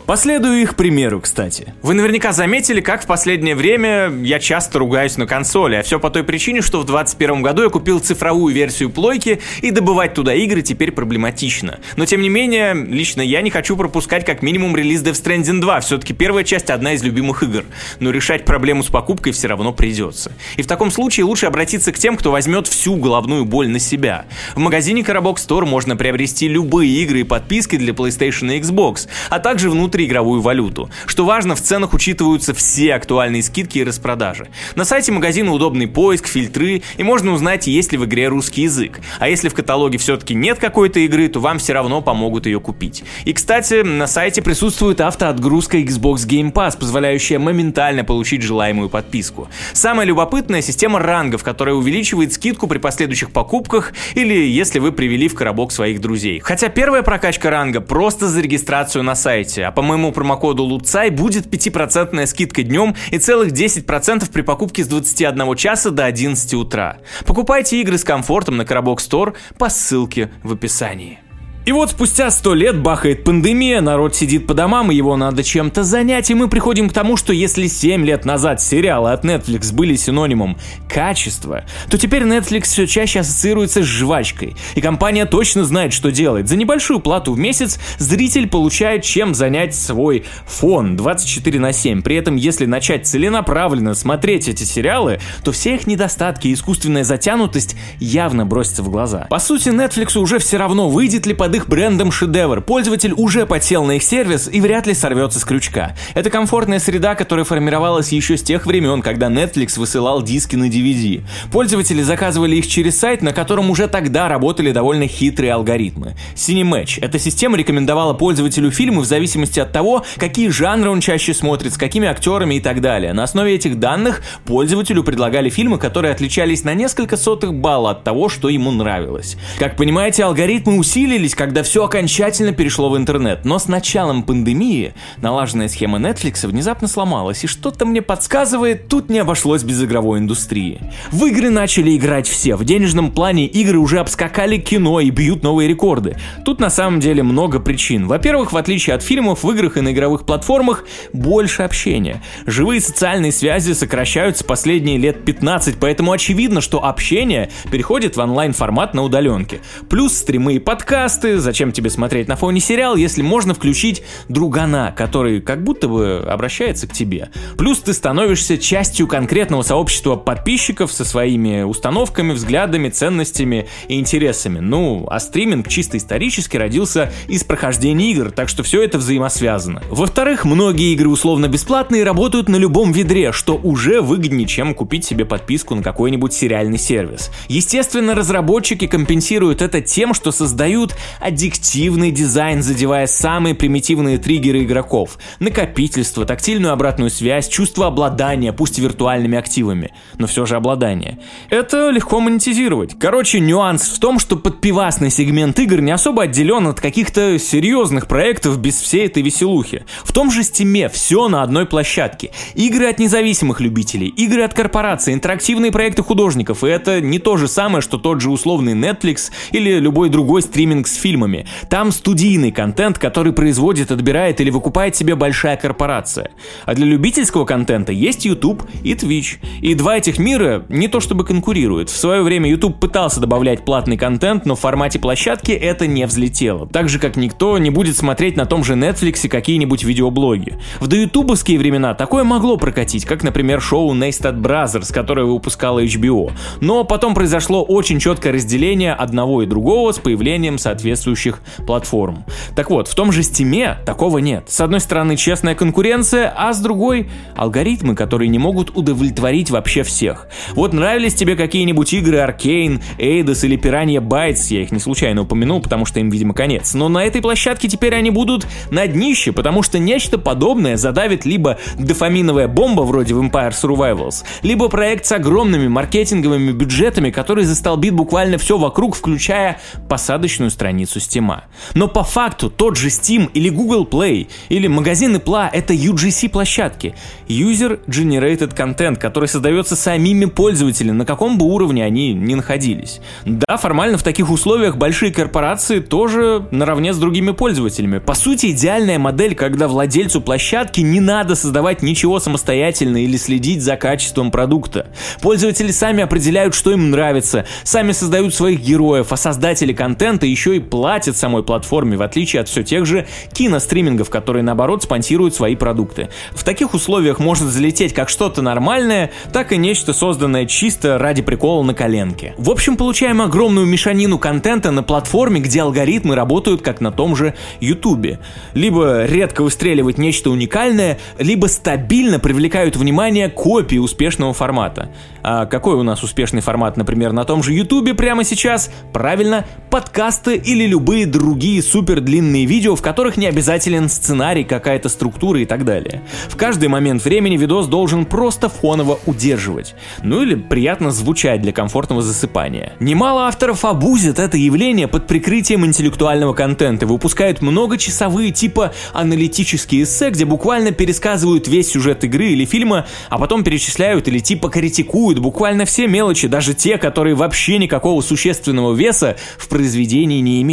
Последую 0.06 0.62
их 0.62 0.76
примеру, 0.76 1.20
кстати. 1.20 1.74
Вы 1.82 1.94
наверняка 1.94 2.32
заметили, 2.32 2.80
как 2.80 3.02
в 3.02 3.06
последнее 3.06 3.54
время 3.54 4.08
я 4.22 4.38
часто 4.38 4.78
ругаюсь 4.78 5.16
на 5.16 5.26
консоли, 5.26 5.74
а 5.74 5.82
все 5.82 5.98
по 5.98 6.10
той 6.10 6.22
причине, 6.22 6.60
что 6.62 6.80
в 6.80 6.86
2021 6.86 7.42
году 7.42 7.62
я 7.64 7.68
купил 7.68 7.98
цифровую 7.98 8.54
версию 8.54 8.90
плойки, 8.90 9.40
и 9.62 9.70
добывать 9.70 10.14
туда 10.14 10.34
игры 10.34 10.62
теперь 10.62 10.92
проблематично. 10.92 11.80
Но 11.96 12.06
тем 12.06 12.22
не 12.22 12.28
менее, 12.28 12.74
лично 12.74 13.20
я 13.20 13.42
не 13.42 13.50
хочу 13.50 13.76
пропускать 13.76 14.24
как 14.24 14.42
минимум 14.42 14.76
релиз 14.76 15.02
Death 15.02 15.22
Stranding 15.22 15.60
2, 15.60 15.80
все-таки 15.80 16.14
первая 16.14 16.44
часть 16.44 16.70
одна 16.70 16.92
из 16.92 17.02
любимых 17.02 17.42
игр, 17.42 17.64
но 17.98 18.10
решать 18.10 18.44
проблему 18.44 18.82
с 18.82 18.86
покупкой 18.86 19.32
все 19.32 19.48
равно 19.48 19.72
придется. 19.72 20.32
И 20.56 20.62
в 20.62 20.66
таком 20.66 20.90
случае 20.90 21.24
лучше 21.24 21.46
обратиться 21.46 21.92
к 21.92 21.98
тем, 21.98 22.16
кто 22.16 22.30
возьмет 22.30 22.68
всю 22.68 22.96
головную 22.96 23.44
боль 23.44 23.68
на 23.68 23.78
себя. 23.78 24.26
В 24.54 24.58
магазине 24.58 25.02
Carabox 25.02 25.36
Store 25.36 25.66
можно 25.66 25.96
приобрести 25.96 26.48
любые 26.48 26.90
игры 27.02 27.20
и 27.20 27.24
подписки 27.24 27.76
для 27.76 27.92
PlayStation 27.92 28.54
и 28.54 28.60
Xbox, 28.60 29.00
а 29.29 29.38
также 29.38 29.70
внутриигровую 29.70 30.41
валюту. 30.41 30.91
Что 31.06 31.25
важно, 31.25 31.55
в 31.55 31.61
ценах 31.61 31.94
учитываются 31.94 32.55
все 32.55 32.94
актуальные 32.94 33.43
скидки 33.43 33.79
и 33.79 33.85
распродажи. 33.85 34.49
На 34.75 34.85
сайте 34.85 35.12
магазина 35.12 35.52
удобный 35.52 35.87
поиск, 35.87 36.26
фильтры, 36.26 36.82
и 36.97 37.02
можно 37.02 37.32
узнать, 37.32 37.67
есть 37.67 37.93
ли 37.93 37.99
в 37.99 38.05
игре 38.05 38.29
русский 38.29 38.62
язык. 38.62 39.00
А 39.19 39.29
если 39.29 39.49
в 39.49 39.55
каталоге 39.55 39.99
все-таки 39.99 40.35
нет 40.35 40.58
какой-то 40.58 41.00
игры, 41.00 41.29
то 41.29 41.41
вам 41.41 41.58
все 41.58 41.73
равно 41.73 42.00
помогут 42.00 42.47
ее 42.47 42.61
купить. 42.61 43.05
И, 43.25 43.32
кстати, 43.32 43.82
на 43.82 44.06
сайте 44.06 44.43
присутствует 44.43 45.00
автоотгрузка 45.00 45.79
Xbox 45.79 46.26
Game 46.26 46.52
Pass, 46.52 46.79
позволяющая 46.79 47.38
моментально 47.38 48.05
получить 48.05 48.43
желаемую 48.43 48.88
подписку. 48.88 49.49
Самая 49.73 50.06
любопытная 50.06 50.62
система 50.62 50.99
рангов, 50.99 51.43
которая 51.43 51.75
увеличивает 51.75 52.32
скидку 52.32 52.67
при 52.67 52.79
последующих 52.79 53.31
покупках 53.31 53.93
или 54.14 54.35
если 54.35 54.79
вы 54.79 54.93
привели 54.93 55.29
в 55.29 55.35
коробок 55.35 55.73
своих 55.73 56.00
друзей. 56.00 56.41
Хотя 56.41 56.69
первая 56.69 57.02
прокачка 57.02 57.50
ранга 57.50 57.81
просто 57.81 58.29
за 58.29 58.41
регистрацию 58.41 58.89
на 58.98 59.14
сайте, 59.14 59.64
а 59.64 59.72
по 59.72 59.82
моему 59.82 60.12
промокоду 60.12 60.66
LUTSAI 60.66 61.10
будет 61.10 61.46
5% 61.46 62.26
скидка 62.26 62.62
днем 62.62 62.94
и 63.10 63.19
целых 63.19 63.52
10% 63.52 64.31
при 64.31 64.42
покупке 64.42 64.84
с 64.84 64.88
21 64.88 65.56
часа 65.56 65.90
до 65.90 66.04
11 66.04 66.54
утра. 66.54 66.98
Покупайте 67.25 67.81
игры 67.81 67.96
с 67.96 68.04
комфортом 68.04 68.56
на 68.56 68.64
Коробок 68.64 69.00
Store 69.00 69.34
по 69.58 69.69
ссылке 69.69 70.31
в 70.42 70.52
описании. 70.52 71.19
И 71.66 71.72
вот 71.72 71.90
спустя 71.90 72.30
сто 72.30 72.54
лет 72.54 72.78
бахает 72.80 73.22
пандемия, 73.22 73.82
народ 73.82 74.16
сидит 74.16 74.46
по 74.46 74.54
домам, 74.54 74.90
и 74.90 74.96
его 74.96 75.16
надо 75.16 75.44
чем-то 75.44 75.84
занять, 75.84 76.30
и 76.30 76.34
мы 76.34 76.48
приходим 76.48 76.88
к 76.88 76.94
тому, 76.94 77.18
что 77.18 77.34
если 77.34 77.66
7 77.66 78.02
лет 78.06 78.24
назад 78.24 78.62
сериалы 78.62 79.12
от 79.12 79.26
Netflix 79.26 79.74
были 79.74 79.94
синонимом 79.94 80.56
качества, 80.88 81.64
то 81.90 81.98
теперь 81.98 82.22
Netflix 82.22 82.62
все 82.62 82.86
чаще 82.86 83.20
ассоциируется 83.20 83.82
с 83.82 83.86
жвачкой, 83.86 84.56
и 84.74 84.80
компания 84.80 85.26
точно 85.26 85.64
знает, 85.64 85.92
что 85.92 86.10
делает. 86.10 86.48
За 86.48 86.56
небольшую 86.56 86.98
плату 86.98 87.34
в 87.34 87.38
месяц 87.38 87.78
зритель 87.98 88.48
получает 88.48 89.04
чем 89.04 89.34
занять 89.34 89.74
свой 89.74 90.24
фон 90.46 90.96
24 90.96 91.60
на 91.60 91.74
7. 91.74 92.00
При 92.00 92.16
этом, 92.16 92.36
если 92.36 92.64
начать 92.64 93.06
целенаправленно 93.06 93.94
смотреть 93.94 94.48
эти 94.48 94.64
сериалы, 94.64 95.20
то 95.44 95.52
все 95.52 95.74
их 95.74 95.86
недостатки 95.86 96.48
и 96.48 96.54
искусственная 96.54 97.04
затянутость 97.04 97.76
явно 97.98 98.46
бросятся 98.46 98.82
в 98.82 98.88
глаза. 98.88 99.26
По 99.28 99.38
сути, 99.38 99.68
Netflix 99.68 100.18
уже 100.18 100.38
все 100.38 100.56
равно, 100.56 100.88
выйдет 100.88 101.26
ли 101.26 101.34
под 101.34 101.50
их 101.55 101.69
брендом 101.69 102.12
шедевр. 102.12 102.61
Пользователь 102.61 103.12
уже 103.17 103.47
подсел 103.47 103.85
на 103.85 103.93
их 103.93 104.02
сервис 104.02 104.49
и 104.50 104.61
вряд 104.61 104.87
ли 104.87 104.94
сорвется 104.94 105.38
с 105.38 105.44
крючка. 105.44 105.97
Это 106.14 106.31
комфортная 106.31 106.79
среда, 106.79 107.14
которая 107.14 107.44
формировалась 107.44 108.12
еще 108.12 108.37
с 108.37 108.43
тех 108.43 108.67
времен, 108.67 109.02
когда 109.02 109.29
Netflix 109.29 109.79
высылал 109.79 110.23
диски 110.23 110.56
на 110.56 110.64
DVD. 110.69 111.23
Пользователи 111.52 112.02
заказывали 112.02 112.56
их 112.56 112.67
через 112.67 112.99
сайт, 112.99 113.23
на 113.23 113.32
котором 113.32 113.70
уже 113.70 113.88
тогда 113.88 114.29
работали 114.29 114.73
довольно 114.73 115.06
хитрые 115.06 115.52
алгоритмы. 115.52 116.17
Cinematch. 116.35 116.99
Эта 117.00 117.19
система 117.19 117.56
рекомендовала 117.56 118.14
пользователю 118.14 118.70
фильмы 118.70 119.02
в 119.02 119.06
зависимости 119.06 119.61
от 119.61 119.73
того, 119.73 120.05
какие 120.17 120.49
жанры 120.49 120.91
он 120.91 121.00
чаще 121.00 121.35
смотрит, 121.35 121.75
с 121.75 121.76
какими 121.76 122.08
актерами 122.08 122.56
и 122.56 122.61
так 122.61 122.81
далее. 122.81 123.12
На 123.12 123.25
основе 123.25 123.55
этих 123.55 123.79
данных 123.79 124.23
пользователю 124.44 125.02
предлагали 125.02 125.49
фильмы, 125.49 125.79
которые 125.79 126.12
отличались 126.12 126.64
на 126.64 126.75
несколько 126.75 127.17
сотых 127.17 127.55
балла 127.55 127.93
от 127.93 128.05
того, 128.05 128.29
что 128.29 128.49
ему 128.49 128.70
нравилось. 128.70 129.37
Как 129.58 129.76
понимаете, 129.76 130.25
алгоритмы 130.25 130.79
усилились, 130.79 131.35
когда 131.40 131.62
все 131.62 131.87
окончательно 131.87 132.52
перешло 132.52 132.90
в 132.90 132.98
интернет. 132.98 133.46
Но 133.46 133.58
с 133.58 133.66
началом 133.66 134.25
пандемии 134.25 134.92
налаженная 135.22 135.69
схема 135.69 135.96
Netflix 135.96 136.46
внезапно 136.46 136.87
сломалась, 136.87 137.44
и 137.44 137.46
что-то 137.46 137.87
мне 137.87 138.02
подсказывает, 138.02 138.88
тут 138.88 139.08
не 139.08 139.20
обошлось 139.20 139.62
без 139.62 139.82
игровой 139.82 140.19
индустрии. 140.19 140.82
В 141.10 141.25
игры 141.25 141.48
начали 141.48 141.96
играть 141.96 142.28
все. 142.28 142.56
В 142.56 142.64
денежном 142.66 143.10
плане 143.10 143.46
игры 143.46 143.78
уже 143.78 144.00
обскакали 144.00 144.58
кино 144.58 145.00
и 145.00 145.08
бьют 145.08 145.42
новые 145.42 145.66
рекорды. 145.66 146.19
Тут 146.44 146.60
на 146.60 146.69
самом 146.69 147.00
деле 147.00 147.22
много 147.22 147.58
причин. 147.58 148.06
Во-первых, 148.06 148.52
в 148.52 148.58
отличие 148.58 148.94
от 148.94 149.02
фильмов, 149.02 149.42
в 149.42 149.50
играх 149.50 149.78
и 149.78 149.81
на 149.81 149.92
игровых 149.92 150.26
платформах 150.26 150.84
больше 151.14 151.62
общения. 151.62 152.22
Живые 152.44 152.82
социальные 152.82 153.32
связи 153.32 153.72
сокращаются 153.72 154.44
последние 154.44 154.98
лет 154.98 155.25
15, 155.25 155.76
поэтому 155.81 156.12
очевидно, 156.12 156.60
что 156.60 156.84
общение 156.84 157.48
переходит 157.72 158.19
в 158.19 158.20
онлайн-формат 158.20 158.92
на 158.92 159.04
удаленке. 159.04 159.62
Плюс 159.88 160.12
стримы 160.12 160.56
и 160.56 160.58
подкасты, 160.58 161.29
зачем 161.38 161.72
тебе 161.72 161.90
смотреть 161.90 162.28
на 162.28 162.36
фоне 162.36 162.60
сериал, 162.60 162.96
если 162.96 163.22
можно 163.22 163.54
включить 163.54 164.02
другана, 164.28 164.94
который 164.96 165.40
как 165.40 165.62
будто 165.62 165.88
бы 165.88 166.24
обращается 166.26 166.86
к 166.86 166.92
тебе. 166.92 167.30
Плюс 167.56 167.78
ты 167.78 167.92
становишься 167.92 168.58
частью 168.58 169.06
конкретного 169.06 169.62
сообщества 169.62 170.16
подписчиков 170.16 170.92
со 170.92 171.04
своими 171.04 171.62
установками, 171.62 172.32
взглядами, 172.32 172.88
ценностями 172.88 173.68
и 173.88 173.98
интересами. 173.98 174.60
Ну, 174.60 175.06
а 175.10 175.20
стриминг 175.20 175.68
чисто 175.68 175.96
исторически 175.96 176.56
родился 176.56 177.12
из 177.28 177.44
прохождения 177.44 178.10
игр, 178.10 178.30
так 178.30 178.48
что 178.48 178.62
все 178.62 178.82
это 178.82 178.98
взаимосвязано. 178.98 179.82
Во-вторых, 179.90 180.44
многие 180.44 180.92
игры 180.92 181.08
условно 181.08 181.48
бесплатные 181.48 182.04
работают 182.04 182.48
на 182.48 182.56
любом 182.56 182.92
ведре, 182.92 183.32
что 183.32 183.54
уже 183.56 184.00
выгоднее, 184.00 184.46
чем 184.46 184.74
купить 184.74 185.04
себе 185.04 185.24
подписку 185.24 185.75
на 185.75 185.82
какой-нибудь 185.82 186.32
сериальный 186.32 186.78
сервис. 186.78 187.30
Естественно, 187.49 188.14
разработчики 188.14 188.87
компенсируют 188.87 189.62
это 189.62 189.80
тем, 189.80 190.14
что 190.14 190.32
создают 190.32 190.94
аддиктивный 191.20 192.10
дизайн, 192.10 192.62
задевая 192.62 193.06
самые 193.06 193.54
примитивные 193.54 194.18
триггеры 194.18 194.64
игроков. 194.64 195.18
Накопительство, 195.38 196.24
тактильную 196.24 196.72
обратную 196.72 197.10
связь, 197.10 197.48
чувство 197.48 197.86
обладания, 197.86 198.52
пусть 198.52 198.78
и 198.78 198.82
виртуальными 198.82 199.38
активами, 199.38 199.92
но 200.18 200.26
все 200.26 200.46
же 200.46 200.56
обладание. 200.56 201.18
Это 201.50 201.90
легко 201.90 202.20
монетизировать. 202.20 202.98
Короче, 202.98 203.40
нюанс 203.40 203.82
в 203.82 204.00
том, 204.00 204.18
что 204.18 204.36
подпивасный 204.36 205.10
сегмент 205.10 205.58
игр 205.58 205.80
не 205.80 205.92
особо 205.92 206.24
отделен 206.24 206.66
от 206.66 206.80
каких-то 206.80 207.38
серьезных 207.38 208.06
проектов 208.06 208.58
без 208.58 208.80
всей 208.80 209.06
этой 209.06 209.22
веселухи. 209.22 209.84
В 210.04 210.12
том 210.12 210.30
же 210.30 210.42
Steam 210.42 210.81
е 210.81 210.88
все 210.88 211.28
на 211.28 211.42
одной 211.42 211.66
площадке. 211.66 212.30
Игры 212.54 212.86
от 212.86 212.98
независимых 212.98 213.60
любителей, 213.60 214.08
игры 214.08 214.42
от 214.42 214.54
корпораций, 214.54 215.12
интерактивные 215.14 215.70
проекты 215.70 216.02
художников, 216.02 216.64
и 216.64 216.68
это 216.68 217.00
не 217.00 217.18
то 217.18 217.36
же 217.36 217.46
самое, 217.46 217.82
что 217.82 217.98
тот 217.98 218.20
же 218.20 218.30
условный 218.30 218.72
Netflix 218.72 219.30
или 219.52 219.78
любой 219.78 220.08
другой 220.08 220.42
стриминг 220.42 220.88
с 220.88 220.94
фильмом 220.94 221.10
фильмами. 221.11 221.45
Там 221.69 221.90
студийный 221.90 222.52
контент, 222.52 222.97
который 222.99 223.33
производит, 223.33 223.90
отбирает 223.90 224.40
или 224.40 224.50
выкупает 224.50 224.95
себе 224.95 225.17
большая 225.17 225.57
корпорация. 225.57 226.31
А 226.67 226.75
для 226.75 226.87
любительского 226.87 227.45
контента 227.45 227.90
есть 227.90 228.25
YouTube 228.25 228.62
и 228.85 228.95
Twitch. 228.95 229.38
И 229.61 229.75
два 229.75 229.97
этих 229.97 230.21
мира 230.21 230.64
не 230.69 230.87
то 230.87 231.00
чтобы 231.00 231.25
конкурируют. 231.25 231.90
В 231.90 231.97
свое 231.97 232.23
время 232.23 232.49
YouTube 232.49 232.79
пытался 232.79 233.19
добавлять 233.19 233.64
платный 233.64 233.97
контент, 233.97 234.47
но 234.47 234.55
в 234.55 234.61
формате 234.61 235.00
площадки 235.00 235.50
это 235.50 235.88
не 235.88 236.07
взлетело. 236.07 236.69
Так 236.69 236.88
же, 236.88 237.00
как 237.00 237.17
никто 237.17 237.59
не 237.59 237.71
будет 237.71 237.97
смотреть 237.97 238.37
на 238.37 238.47
том 238.47 238.62
же 238.62 238.75
Netflix 238.75 239.29
какие-нибудь 239.29 239.83
видеоблоги. 239.83 240.59
В 240.79 240.87
доютубовские 240.87 241.59
времена 241.59 241.95
такое 241.95 242.23
могло 242.23 242.57
прокатить, 242.57 243.05
как, 243.05 243.25
например, 243.25 243.61
шоу 243.61 243.97
Neistat 243.97 244.40
Brothers, 244.40 244.93
которое 244.95 245.26
выпускала 245.26 245.85
HBO. 245.85 246.31
Но 246.61 246.85
потом 246.85 247.14
произошло 247.14 247.64
очень 247.64 247.99
четкое 247.99 248.33
разделение 248.33 248.93
одного 248.93 249.43
и 249.43 249.47
другого 249.47 249.90
с 249.90 249.99
появлением 249.99 250.57
соответствующих 251.00 251.40
платформ. 251.66 252.25
Так 252.54 252.71
вот, 252.71 252.88
в 252.88 252.95
том 252.95 253.12
же 253.12 253.23
Steam 253.23 253.85
такого 253.85 254.19
нет. 254.19 254.45
С 254.49 254.61
одной 254.61 254.80
стороны, 254.80 255.16
честная 255.16 255.54
конкуренция, 255.54 256.33
а 256.37 256.52
с 256.52 256.61
другой— 256.61 257.11
алгоритмы, 257.37 257.95
которые 257.95 258.28
не 258.28 258.38
могут 258.38 258.76
удовлетворить 258.76 259.50
вообще 259.50 259.83
всех. 259.83 260.28
Вот 260.52 260.73
нравились 260.73 261.14
тебе 261.14 261.37
какие-нибудь 261.37 261.92
игры 261.92 262.19
Arcane, 262.19 262.80
Eidos 262.99 263.45
или 263.45 263.59
Piranha 263.59 264.00
Bytes, 264.00 264.47
я 264.50 264.62
их 264.62 264.73
не 264.73 264.78
случайно 264.78 265.23
упомянул, 265.23 265.61
потому 265.61 265.87
что 265.87 266.00
им, 266.00 266.11
видимо, 266.11 266.35
конец. 266.35 266.75
Но 266.75 266.88
на 266.88 267.04
этой 267.04 267.21
площадке 267.21 267.69
теперь 267.69 267.95
они 267.95 268.11
будут 268.11 268.47
на 268.71 268.87
днище, 268.87 269.33
потому 269.33 269.62
что 269.62 269.78
нечто 269.78 270.19
подобное 270.19 270.76
задавит 270.76 271.25
либо 271.25 271.59
дофаминовая 271.78 272.49
бомба 272.49 272.83
вроде 272.83 273.14
Vampire 273.14 273.50
Survivals, 273.52 274.25
либо 274.42 274.69
проект 274.69 275.07
с 275.07 275.12
огромными 275.12 275.69
маркетинговыми 275.69 276.52
бюджетами, 276.52 277.11
который 277.11 277.45
застолбит 277.45 277.95
буквально 277.95 278.38
все 278.38 278.59
вокруг, 278.59 278.95
включая 278.95 279.59
посадочную 279.88 280.50
страницу 280.50 280.89
Steam. 280.99 281.30
Но 281.75 281.88
по 281.88 282.02
факту 282.02 282.50
тот 282.50 282.76
же 282.76 282.88
Steam 282.88 283.30
или 283.35 283.49
Google 283.49 283.85
Play 283.85 284.28
или 284.49 284.66
магазин 284.66 285.16
Apple 285.16 285.49
это 285.52 285.75
UGC 285.75 286.28
площадки. 286.28 286.94
User 287.28 287.80
Generated 287.87 288.56
Content, 288.56 288.97
который 288.97 289.28
создается 289.28 289.76
самими 289.76 290.25
пользователями, 290.25 290.97
на 290.97 291.04
каком 291.04 291.38
бы 291.38 291.47
уровне 291.47 291.85
они 291.85 292.12
ни 292.12 292.35
находились. 292.35 293.00
Да, 293.25 293.56
формально 293.56 293.99
в 293.99 294.02
таких 294.02 294.30
условиях 294.30 294.76
большие 294.76 295.12
корпорации 295.12 295.80
тоже 295.80 296.47
наравне 296.50 296.92
с 296.92 296.99
другими 296.99 297.30
пользователями. 297.30 297.99
По 297.99 298.14
сути, 298.14 298.47
идеальная 298.50 298.99
модель, 298.99 299.35
когда 299.35 299.68
владельцу 299.68 300.20
площадки 300.20 300.80
не 300.80 301.00
надо 301.00 301.35
создавать 301.35 301.82
ничего 301.82 302.18
самостоятельно 302.18 303.02
или 303.02 303.16
следить 303.16 303.62
за 303.62 303.76
качеством 303.76 304.30
продукта. 304.30 304.87
Пользователи 305.20 305.70
сами 305.70 306.02
определяют, 306.02 306.54
что 306.54 306.73
им 306.73 306.90
нравится, 306.90 307.47
сами 307.62 307.92
создают 307.92 308.35
своих 308.35 308.61
героев, 308.61 309.12
а 309.12 309.16
создатели 309.16 309.73
контента 309.73 310.26
еще 310.26 310.56
и 310.56 310.61
платят 310.61 310.79
самой 311.16 311.42
платформе, 311.42 311.96
в 311.96 312.02
отличие 312.02 312.40
от 312.40 312.49
все 312.49 312.62
тех 312.62 312.87
же 312.87 313.06
киностримингов, 313.32 314.10
которые 314.10 314.42
наоборот 314.42 314.82
спонсируют 314.82 315.34
свои 315.34 315.56
продукты. 315.56 316.08
В 316.32 316.44
таких 316.44 316.75
условиях 316.75 317.18
может 317.18 317.49
залететь 317.49 317.94
как 317.94 318.08
что-то 318.08 318.42
нормальное, 318.42 319.10
так 319.32 319.52
и 319.52 319.56
нечто 319.56 319.92
созданное 319.92 320.46
чисто 320.46 320.99
ради 320.99 321.22
прикола 321.22 321.62
на 321.62 321.75
коленке. 321.75 322.34
В 322.38 322.50
общем, 322.50 322.76
получаем 322.76 323.20
огромную 323.20 323.66
мешанину 323.66 324.18
контента 324.18 324.70
на 324.70 324.82
платформе, 324.82 325.40
где 325.40 325.62
алгоритмы 325.62 326.14
работают 326.14 326.62
как 326.62 326.80
на 326.80 326.92
том 326.92 327.16
же 327.16 327.34
YouTube. 327.60 328.18
Либо 328.54 329.04
редко 329.04 329.42
выстреливает 329.42 329.99
нечто 329.99 330.30
уникальное, 330.30 330.99
либо 331.18 331.46
стабильно 331.46 332.18
привлекают 332.18 332.76
внимание 332.76 333.28
копии 333.28 333.78
успешного 333.78 334.32
формата. 334.32 334.90
А 335.22 335.46
какой 335.46 335.75
у 335.75 335.82
нас 335.82 336.02
успешный 336.02 336.40
формат, 336.40 336.76
например, 336.76 337.12
на 337.12 337.25
том 337.25 337.42
же 337.42 337.52
YouTube 337.52 337.96
прямо 337.96 338.25
сейчас? 338.25 338.70
Правильно, 338.92 339.44
подкасты 339.70 340.37
или 340.37 340.60
любые 340.67 341.07
другие 341.07 341.62
супер 341.62 342.00
длинные 342.00 342.45
видео, 342.47 342.76
в 342.76 342.83
которых 342.83 343.17
не 343.17 343.26
обязателен 343.26 343.88
сценарий, 343.88 344.45
какая-то 344.45 344.88
структура 344.88 345.40
и 345.40 345.45
так 345.45 345.64
далее. 345.64 346.02
В 346.29 346.37
каждый 346.37 346.69
момент 346.69 347.05
времени 347.05 347.37
видос 347.37 347.67
должен 347.67 348.05
просто 348.05 348.49
фоново 348.49 348.99
удерживать. 349.07 349.75
Ну 350.02 350.23
или 350.23 350.35
приятно 350.35 350.90
звучать 350.90 351.43
для 351.43 351.52
комфортного 351.52 352.02
засыпания. 352.02 352.75
Немало 352.81 353.26
авторов 353.26 353.64
обузят 353.64 354.19
это 354.19 354.37
явление 354.37 354.88
под 354.88 355.07
прикрытием 355.07 355.64
интеллектуального 355.64 356.33
контента, 356.33 356.87
выпускают 356.87 357.43
многочасовые 357.43 358.33
типа 358.33 358.73
аналитические 358.93 359.85
эссе, 359.85 360.11
где 360.11 360.25
буквально 360.25 360.73
пересказывают 360.73 361.49
весь 361.49 361.71
сюжет 361.71 362.05
игры 362.05 362.29
или 362.29 362.45
фильма, 362.45 362.87
а 363.09 363.19
потом 363.19 363.45
перечисляют 363.45 364.09
или 364.09 364.19
типа 364.19 364.49
критикуют 364.49 365.19
буквально 365.19 365.64
все 365.64 365.87
мелочи, 365.87 366.29
даже 366.29 366.55
те, 366.55 366.79
которые 366.79 367.14
вообще 367.14 367.59
никакого 367.59 368.00
существенного 368.00 368.75
веса 368.75 369.17
в 369.38 369.49
произведении 369.49 370.21
не 370.21 370.43
имеют. 370.43 370.50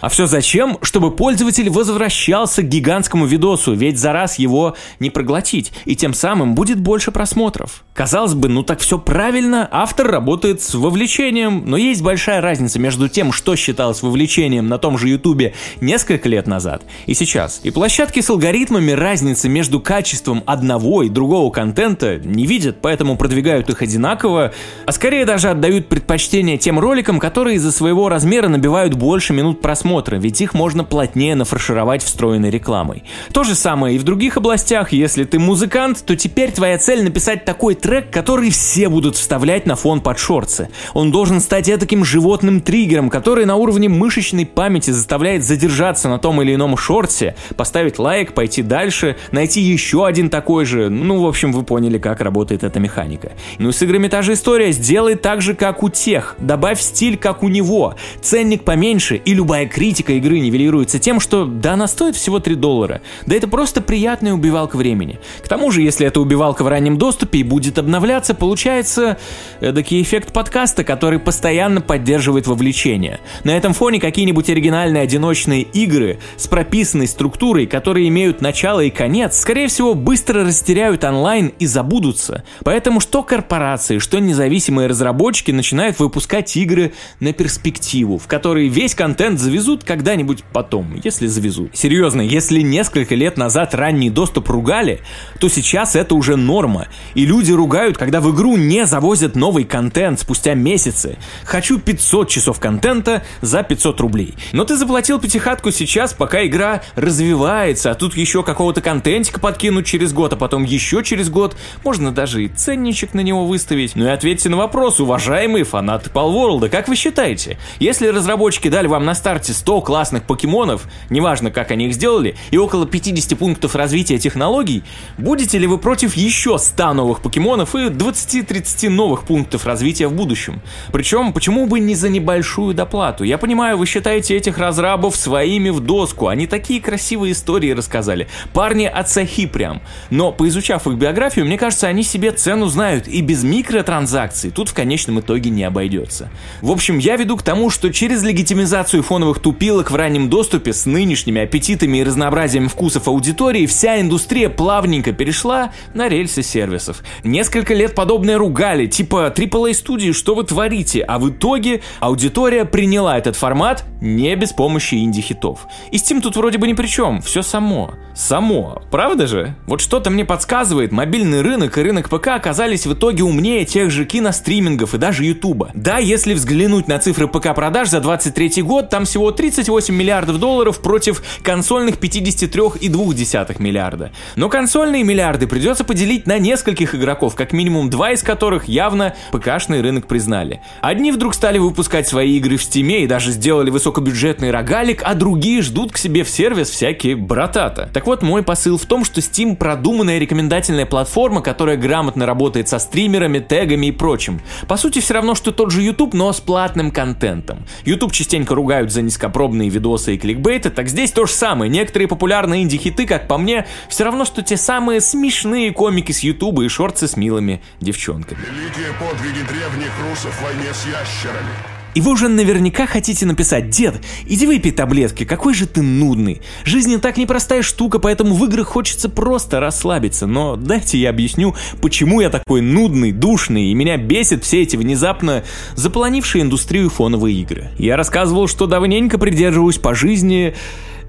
А 0.00 0.08
все 0.08 0.26
зачем? 0.26 0.78
Чтобы 0.82 1.10
пользователь 1.10 1.70
возвращался 1.70 2.62
к 2.62 2.68
гигантскому 2.68 3.26
видосу, 3.26 3.74
ведь 3.74 3.98
за 3.98 4.12
раз 4.12 4.38
его 4.38 4.76
не 5.00 5.10
проглотить, 5.10 5.72
и 5.84 5.96
тем 5.96 6.14
самым 6.14 6.54
будет 6.54 6.80
больше 6.80 7.10
просмотров. 7.10 7.84
Казалось 7.94 8.34
бы, 8.34 8.48
ну 8.48 8.62
так 8.62 8.80
все 8.80 8.98
правильно, 8.98 9.68
автор 9.70 10.10
работает 10.10 10.60
с 10.60 10.74
вовлечением, 10.74 11.62
но 11.66 11.76
есть 11.76 12.02
большая 12.02 12.40
разница 12.40 12.78
между 12.78 13.08
тем, 13.08 13.32
что 13.32 13.56
считалось 13.56 14.02
вовлечением 14.02 14.68
на 14.68 14.78
том 14.78 14.98
же 14.98 15.08
ютубе 15.08 15.54
несколько 15.80 16.28
лет 16.28 16.46
назад 16.46 16.82
и 17.06 17.14
сейчас. 17.14 17.60
И 17.62 17.70
площадки 17.70 18.20
с 18.20 18.30
алгоритмами 18.30 18.92
разницы 18.92 19.48
между 19.48 19.80
качеством 19.80 20.42
одного 20.46 21.02
и 21.02 21.08
другого 21.08 21.50
контента 21.50 22.18
не 22.18 22.46
видят, 22.46 22.78
поэтому 22.82 23.16
продвигают 23.16 23.70
их 23.70 23.82
одинаково, 23.82 24.52
а 24.84 24.92
скорее 24.92 25.24
даже 25.24 25.48
отдают 25.48 25.88
предпочтение 25.88 26.58
тем 26.58 26.78
роликам, 26.78 27.18
которые 27.18 27.56
из-за 27.56 27.72
своего 27.72 28.08
размера 28.08 28.48
набивают 28.48 28.94
больше 28.94 29.32
минут 29.36 29.60
просмотра, 29.60 30.16
ведь 30.16 30.40
их 30.40 30.54
можно 30.54 30.82
плотнее 30.82 31.34
нафаршировать 31.34 32.02
встроенной 32.02 32.50
рекламой. 32.50 33.04
То 33.32 33.44
же 33.44 33.54
самое 33.54 33.96
и 33.96 33.98
в 33.98 34.02
других 34.02 34.36
областях, 34.36 34.92
если 34.92 35.24
ты 35.24 35.38
музыкант, 35.38 36.04
то 36.04 36.16
теперь 36.16 36.50
твоя 36.50 36.78
цель 36.78 37.04
написать 37.04 37.44
такой 37.44 37.74
трек, 37.74 38.10
который 38.10 38.50
все 38.50 38.88
будут 38.88 39.16
вставлять 39.16 39.66
на 39.66 39.76
фон 39.76 40.00
под 40.00 40.18
шорцы. 40.18 40.70
Он 40.94 41.10
должен 41.10 41.40
стать 41.40 41.66
таким 41.66 42.04
животным 42.04 42.60
триггером, 42.60 43.10
который 43.10 43.44
на 43.44 43.56
уровне 43.56 43.88
мышечной 43.88 44.46
памяти 44.46 44.92
заставляет 44.92 45.44
задержаться 45.44 46.08
на 46.08 46.18
том 46.18 46.40
или 46.40 46.54
ином 46.54 46.76
шорте, 46.76 47.34
поставить 47.56 47.98
лайк, 47.98 48.32
пойти 48.34 48.62
дальше, 48.62 49.16
найти 49.32 49.60
еще 49.60 50.06
один 50.06 50.30
такой 50.30 50.64
же. 50.64 50.88
Ну, 50.88 51.20
в 51.20 51.26
общем, 51.26 51.52
вы 51.52 51.64
поняли, 51.64 51.98
как 51.98 52.20
работает 52.20 52.62
эта 52.62 52.78
механика. 52.78 53.32
Ну 53.58 53.70
и 53.70 53.72
с 53.72 53.82
играми 53.82 54.08
та 54.08 54.22
же 54.22 54.34
история. 54.34 54.70
Сделай 54.72 55.16
так 55.16 55.42
же, 55.42 55.54
как 55.54 55.82
у 55.82 55.88
тех. 55.88 56.36
Добавь 56.38 56.80
стиль, 56.80 57.16
как 57.16 57.42
у 57.42 57.48
него. 57.48 57.96
Ценник 58.20 58.64
поменьше, 58.64 59.16
и 59.26 59.34
любая 59.34 59.66
критика 59.66 60.12
игры 60.12 60.38
нивелируется 60.38 61.00
тем, 61.00 61.18
что 61.18 61.46
да, 61.46 61.72
она 61.72 61.88
стоит 61.88 62.14
всего 62.14 62.38
3 62.38 62.54
доллара. 62.54 63.02
Да 63.26 63.34
это 63.34 63.48
просто 63.48 63.82
приятная 63.82 64.32
убивалка 64.32 64.76
времени. 64.76 65.18
К 65.42 65.48
тому 65.48 65.72
же, 65.72 65.82
если 65.82 66.06
эта 66.06 66.20
убивалка 66.20 66.62
в 66.62 66.68
раннем 66.68 66.96
доступе 66.96 67.40
и 67.40 67.42
будет 67.42 67.76
обновляться, 67.76 68.34
получается 68.34 69.18
эдакий 69.60 70.00
эффект 70.00 70.32
подкаста, 70.32 70.84
который 70.84 71.18
постоянно 71.18 71.80
поддерживает 71.80 72.46
вовлечение. 72.46 73.18
На 73.42 73.56
этом 73.56 73.74
фоне 73.74 73.98
какие-нибудь 73.98 74.48
оригинальные 74.48 75.02
одиночные 75.02 75.62
игры 75.62 76.20
с 76.36 76.46
прописанной 76.46 77.08
структурой, 77.08 77.66
которые 77.66 78.06
имеют 78.06 78.40
начало 78.40 78.78
и 78.78 78.90
конец, 78.90 79.40
скорее 79.40 79.66
всего, 79.66 79.94
быстро 79.94 80.44
растеряют 80.44 81.02
онлайн 81.02 81.52
и 81.58 81.66
забудутся. 81.66 82.44
Поэтому 82.62 83.00
что 83.00 83.24
корпорации, 83.24 83.98
что 83.98 84.20
независимые 84.20 84.86
разработчики 84.86 85.50
начинают 85.50 85.98
выпускать 85.98 86.56
игры 86.56 86.92
на 87.18 87.32
перспективу, 87.32 88.18
в 88.18 88.28
которые 88.28 88.68
весь 88.68 88.94
контент 88.94 89.15
завезут 89.18 89.84
когда-нибудь 89.84 90.44
потом, 90.52 91.00
если 91.02 91.26
завезут. 91.26 91.76
Серьезно, 91.76 92.20
если 92.20 92.60
несколько 92.60 93.14
лет 93.14 93.36
назад 93.36 93.74
ранний 93.74 94.10
доступ 94.10 94.48
ругали, 94.48 95.00
то 95.40 95.48
сейчас 95.48 95.96
это 95.96 96.14
уже 96.14 96.36
норма. 96.36 96.86
И 97.14 97.24
люди 97.24 97.52
ругают, 97.52 97.96
когда 97.96 98.20
в 98.20 98.34
игру 98.34 98.56
не 98.56 98.86
завозят 98.86 99.34
новый 99.34 99.64
контент 99.64 100.20
спустя 100.20 100.54
месяцы. 100.54 101.16
Хочу 101.44 101.78
500 101.78 102.28
часов 102.28 102.60
контента 102.60 103.22
за 103.40 103.62
500 103.62 104.00
рублей. 104.00 104.34
Но 104.52 104.64
ты 104.64 104.76
заплатил 104.76 105.18
пятихатку 105.18 105.70
сейчас, 105.70 106.12
пока 106.12 106.44
игра 106.46 106.82
развивается, 106.94 107.90
а 107.90 107.94
тут 107.94 108.16
еще 108.16 108.42
какого-то 108.42 108.80
контентика 108.82 109.40
подкинуть 109.40 109.86
через 109.86 110.12
год, 110.12 110.34
а 110.34 110.36
потом 110.36 110.64
еще 110.64 111.02
через 111.02 111.30
год. 111.30 111.56
Можно 111.84 112.12
даже 112.12 112.44
и 112.44 112.48
ценничек 112.48 113.14
на 113.14 113.20
него 113.20 113.46
выставить. 113.46 113.96
Ну 113.96 114.04
и 114.04 114.08
ответьте 114.08 114.50
на 114.50 114.58
вопрос, 114.58 115.00
уважаемые 115.00 115.64
фанаты 115.64 116.10
Palworld, 116.10 116.68
как 116.68 116.88
вы 116.88 116.96
считаете, 116.96 117.58
если 117.78 118.08
разработчики 118.08 118.68
дали 118.68 118.86
вам 118.86 119.05
на 119.06 119.14
старте 119.14 119.54
100 119.54 119.80
классных 119.80 120.24
покемонов, 120.24 120.86
неважно 121.08 121.50
как 121.50 121.70
они 121.70 121.86
их 121.86 121.94
сделали, 121.94 122.36
и 122.50 122.58
около 122.58 122.86
50 122.86 123.38
пунктов 123.38 123.74
развития 123.74 124.18
технологий, 124.18 124.82
будете 125.16 125.56
ли 125.56 125.66
вы 125.66 125.78
против 125.78 126.14
еще 126.14 126.58
100 126.58 126.92
новых 126.92 127.20
покемонов 127.22 127.74
и 127.74 127.86
20-30 127.86 128.90
новых 128.90 129.22
пунктов 129.22 129.64
развития 129.64 130.08
в 130.08 130.12
будущем? 130.12 130.60
Причем, 130.92 131.32
почему 131.32 131.66
бы 131.66 131.80
не 131.80 131.94
за 131.94 132.08
небольшую 132.08 132.74
доплату? 132.74 133.24
Я 133.24 133.38
понимаю, 133.38 133.78
вы 133.78 133.86
считаете 133.86 134.36
этих 134.36 134.58
разрабов 134.58 135.16
своими 135.16 135.70
в 135.70 135.80
доску, 135.80 136.26
они 136.26 136.46
такие 136.46 136.80
красивые 136.80 137.32
истории 137.32 137.70
рассказали. 137.70 138.28
Парни 138.52 138.84
от 138.84 139.08
сахи 139.08 139.46
прям. 139.46 139.80
Но 140.10 140.32
поизучав 140.32 140.86
их 140.86 140.94
биографию, 140.94 141.46
мне 141.46 141.56
кажется, 141.56 141.86
они 141.86 142.02
себе 142.02 142.32
цену 142.32 142.66
знают 142.66 143.06
и 143.06 143.20
без 143.22 143.44
микротранзакций 143.44 144.50
тут 144.50 144.68
в 144.68 144.74
конечном 144.74 145.20
итоге 145.20 145.50
не 145.50 145.62
обойдется. 145.62 146.28
В 146.60 146.72
общем, 146.72 146.98
я 146.98 147.16
веду 147.16 147.36
к 147.36 147.42
тому, 147.42 147.70
что 147.70 147.92
через 147.92 148.24
легитимизацию 148.24 148.95
эволюцию 148.96 149.02
фоновых 149.02 149.40
тупилок 149.40 149.90
в 149.90 149.94
раннем 149.94 150.28
доступе 150.28 150.72
с 150.72 150.86
нынешними 150.86 151.42
аппетитами 151.42 151.98
и 151.98 152.04
разнообразием 152.04 152.68
вкусов 152.68 153.08
аудитории 153.08 153.66
вся 153.66 154.00
индустрия 154.00 154.48
плавненько 154.48 155.12
перешла 155.12 155.72
на 155.94 156.08
рельсы 156.08 156.42
сервисов. 156.42 157.02
Несколько 157.24 157.74
лет 157.74 157.94
подобное 157.94 158.38
ругали, 158.38 158.86
типа 158.86 159.32
AAA 159.34 159.74
студии, 159.74 160.12
что 160.12 160.34
вы 160.34 160.44
творите, 160.44 161.02
а 161.02 161.18
в 161.18 161.30
итоге 161.30 161.82
аудитория 162.00 162.64
приняла 162.64 163.18
этот 163.18 163.36
формат 163.36 163.84
не 164.00 164.34
без 164.36 164.52
помощи 164.52 164.94
инди-хитов. 164.96 165.66
И 165.90 165.96
Steam 165.96 166.20
тут 166.20 166.36
вроде 166.36 166.58
бы 166.58 166.66
ни 166.66 166.72
при 166.72 166.86
чем, 166.86 167.20
все 167.20 167.42
само. 167.42 167.94
Само, 168.14 168.82
правда 168.90 169.26
же? 169.26 169.54
Вот 169.66 169.82
что-то 169.82 170.08
мне 170.08 170.24
подсказывает, 170.24 170.90
мобильный 170.90 171.42
рынок 171.42 171.76
и 171.76 171.82
рынок 171.82 172.08
ПК 172.08 172.28
оказались 172.28 172.86
в 172.86 172.94
итоге 172.94 173.24
умнее 173.24 173.66
тех 173.66 173.90
же 173.90 174.06
киностримингов 174.06 174.94
и 174.94 174.98
даже 174.98 175.24
Ютуба. 175.24 175.70
Да, 175.74 175.98
если 175.98 176.32
взглянуть 176.32 176.88
на 176.88 176.98
цифры 176.98 177.28
ПК 177.28 177.54
продаж 177.54 177.90
за 177.90 178.00
23 178.00 178.62
год, 178.62 178.85
там 178.90 179.04
всего 179.04 179.30
38 179.30 179.94
миллиардов 179.94 180.38
долларов 180.38 180.80
против 180.80 181.22
консольных 181.42 181.96
53,2 181.96 183.62
миллиарда. 183.62 184.12
Но 184.36 184.48
консольные 184.48 185.04
миллиарды 185.04 185.46
придется 185.46 185.84
поделить 185.84 186.26
на 186.26 186.38
нескольких 186.38 186.94
игроков, 186.94 187.34
как 187.34 187.52
минимум 187.52 187.90
два 187.90 188.12
из 188.12 188.22
которых 188.22 188.68
явно 188.68 189.14
ПКшный 189.32 189.80
рынок 189.80 190.06
признали. 190.06 190.60
Одни 190.80 191.12
вдруг 191.12 191.34
стали 191.34 191.58
выпускать 191.58 192.08
свои 192.08 192.36
игры 192.36 192.56
в 192.56 192.62
Стиме 192.62 193.04
и 193.04 193.06
даже 193.06 193.30
сделали 193.32 193.70
высокобюджетный 193.70 194.50
рогалик, 194.50 195.02
а 195.04 195.14
другие 195.14 195.62
ждут 195.62 195.92
к 195.92 195.98
себе 195.98 196.24
в 196.24 196.30
сервис 196.30 196.70
всякие 196.70 197.16
братата. 197.16 197.90
Так 197.92 198.06
вот, 198.06 198.22
мой 198.22 198.42
посыл 198.42 198.78
в 198.78 198.86
том, 198.86 199.04
что 199.04 199.20
Steam 199.20 199.56
продуманная 199.56 200.18
рекомендательная 200.18 200.86
платформа, 200.86 201.42
которая 201.42 201.76
грамотно 201.76 202.26
работает 202.26 202.68
со 202.68 202.78
стримерами, 202.78 203.38
тегами 203.38 203.86
и 203.86 203.92
прочим. 203.92 204.40
По 204.68 204.76
сути, 204.76 205.00
все 205.00 205.14
равно, 205.14 205.34
что 205.34 205.52
тот 205.52 205.70
же 205.70 205.82
YouTube, 205.82 206.14
но 206.14 206.32
с 206.32 206.40
платным 206.40 206.90
контентом. 206.90 207.66
YouTube 207.84 208.12
частенько 208.12 208.54
ругают 208.76 208.92
за 208.92 209.02
низкопробные 209.02 209.70
видосы 209.70 210.14
и 210.14 210.18
кликбейты, 210.18 210.70
так 210.70 210.88
здесь 210.88 211.12
то 211.12 211.26
же 211.26 211.32
самое. 211.32 211.70
Некоторые 211.70 212.08
популярные 212.08 212.62
инди-хиты, 212.62 213.06
как 213.06 213.26
по 213.26 213.38
мне, 213.38 213.66
все 213.88 214.04
равно, 214.04 214.24
что 214.24 214.42
те 214.42 214.56
самые 214.56 215.00
смешные 215.00 215.72
комики 215.72 216.12
с 216.12 216.20
YouTube 216.20 216.60
и 216.60 216.68
шорты 216.68 217.08
с 217.08 217.16
милыми 217.16 217.62
девчонками. 217.80 218.38
Великие 218.38 218.92
подвиги 218.98 219.46
древних 219.48 219.92
русов 220.08 220.34
в 220.34 220.42
войне 220.42 220.72
с 220.72 220.86
ящерами. 220.86 221.75
И 221.96 222.00
вы 222.02 222.12
уже 222.12 222.28
наверняка 222.28 222.86
хотите 222.86 223.24
написать 223.24 223.70
«Дед, 223.70 223.94
иди 224.26 224.46
выпей 224.46 224.70
таблетки, 224.70 225.24
какой 225.24 225.54
же 225.54 225.66
ты 225.66 225.80
нудный». 225.80 226.42
Жизнь 226.66 227.00
так 227.00 227.16
непростая 227.16 227.62
штука, 227.62 227.98
поэтому 227.98 228.34
в 228.34 228.44
играх 228.44 228.66
хочется 228.66 229.08
просто 229.08 229.60
расслабиться. 229.60 230.26
Но 230.26 230.56
дайте 230.56 230.98
я 230.98 231.08
объясню, 231.08 231.54
почему 231.80 232.20
я 232.20 232.28
такой 232.28 232.60
нудный, 232.60 233.12
душный, 233.12 233.68
и 233.68 233.74
меня 233.74 233.96
бесит 233.96 234.44
все 234.44 234.60
эти 234.60 234.76
внезапно 234.76 235.42
заполонившие 235.74 236.42
индустрию 236.42 236.90
фоновые 236.90 237.40
игры. 237.40 237.70
Я 237.78 237.96
рассказывал, 237.96 238.46
что 238.46 238.66
давненько 238.66 239.16
придерживаюсь 239.16 239.78
по 239.78 239.94
жизни 239.94 240.54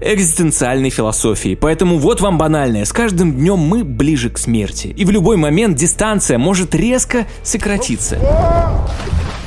экзистенциальной 0.00 0.88
философии. 0.88 1.54
Поэтому 1.54 1.98
вот 1.98 2.22
вам 2.22 2.38
банальное. 2.38 2.86
С 2.86 2.94
каждым 2.94 3.34
днем 3.34 3.58
мы 3.58 3.84
ближе 3.84 4.30
к 4.30 4.38
смерти. 4.38 4.86
И 4.96 5.04
в 5.04 5.10
любой 5.10 5.36
момент 5.36 5.76
дистанция 5.76 6.38
может 6.38 6.74
резко 6.74 7.26
сократиться. 7.42 8.18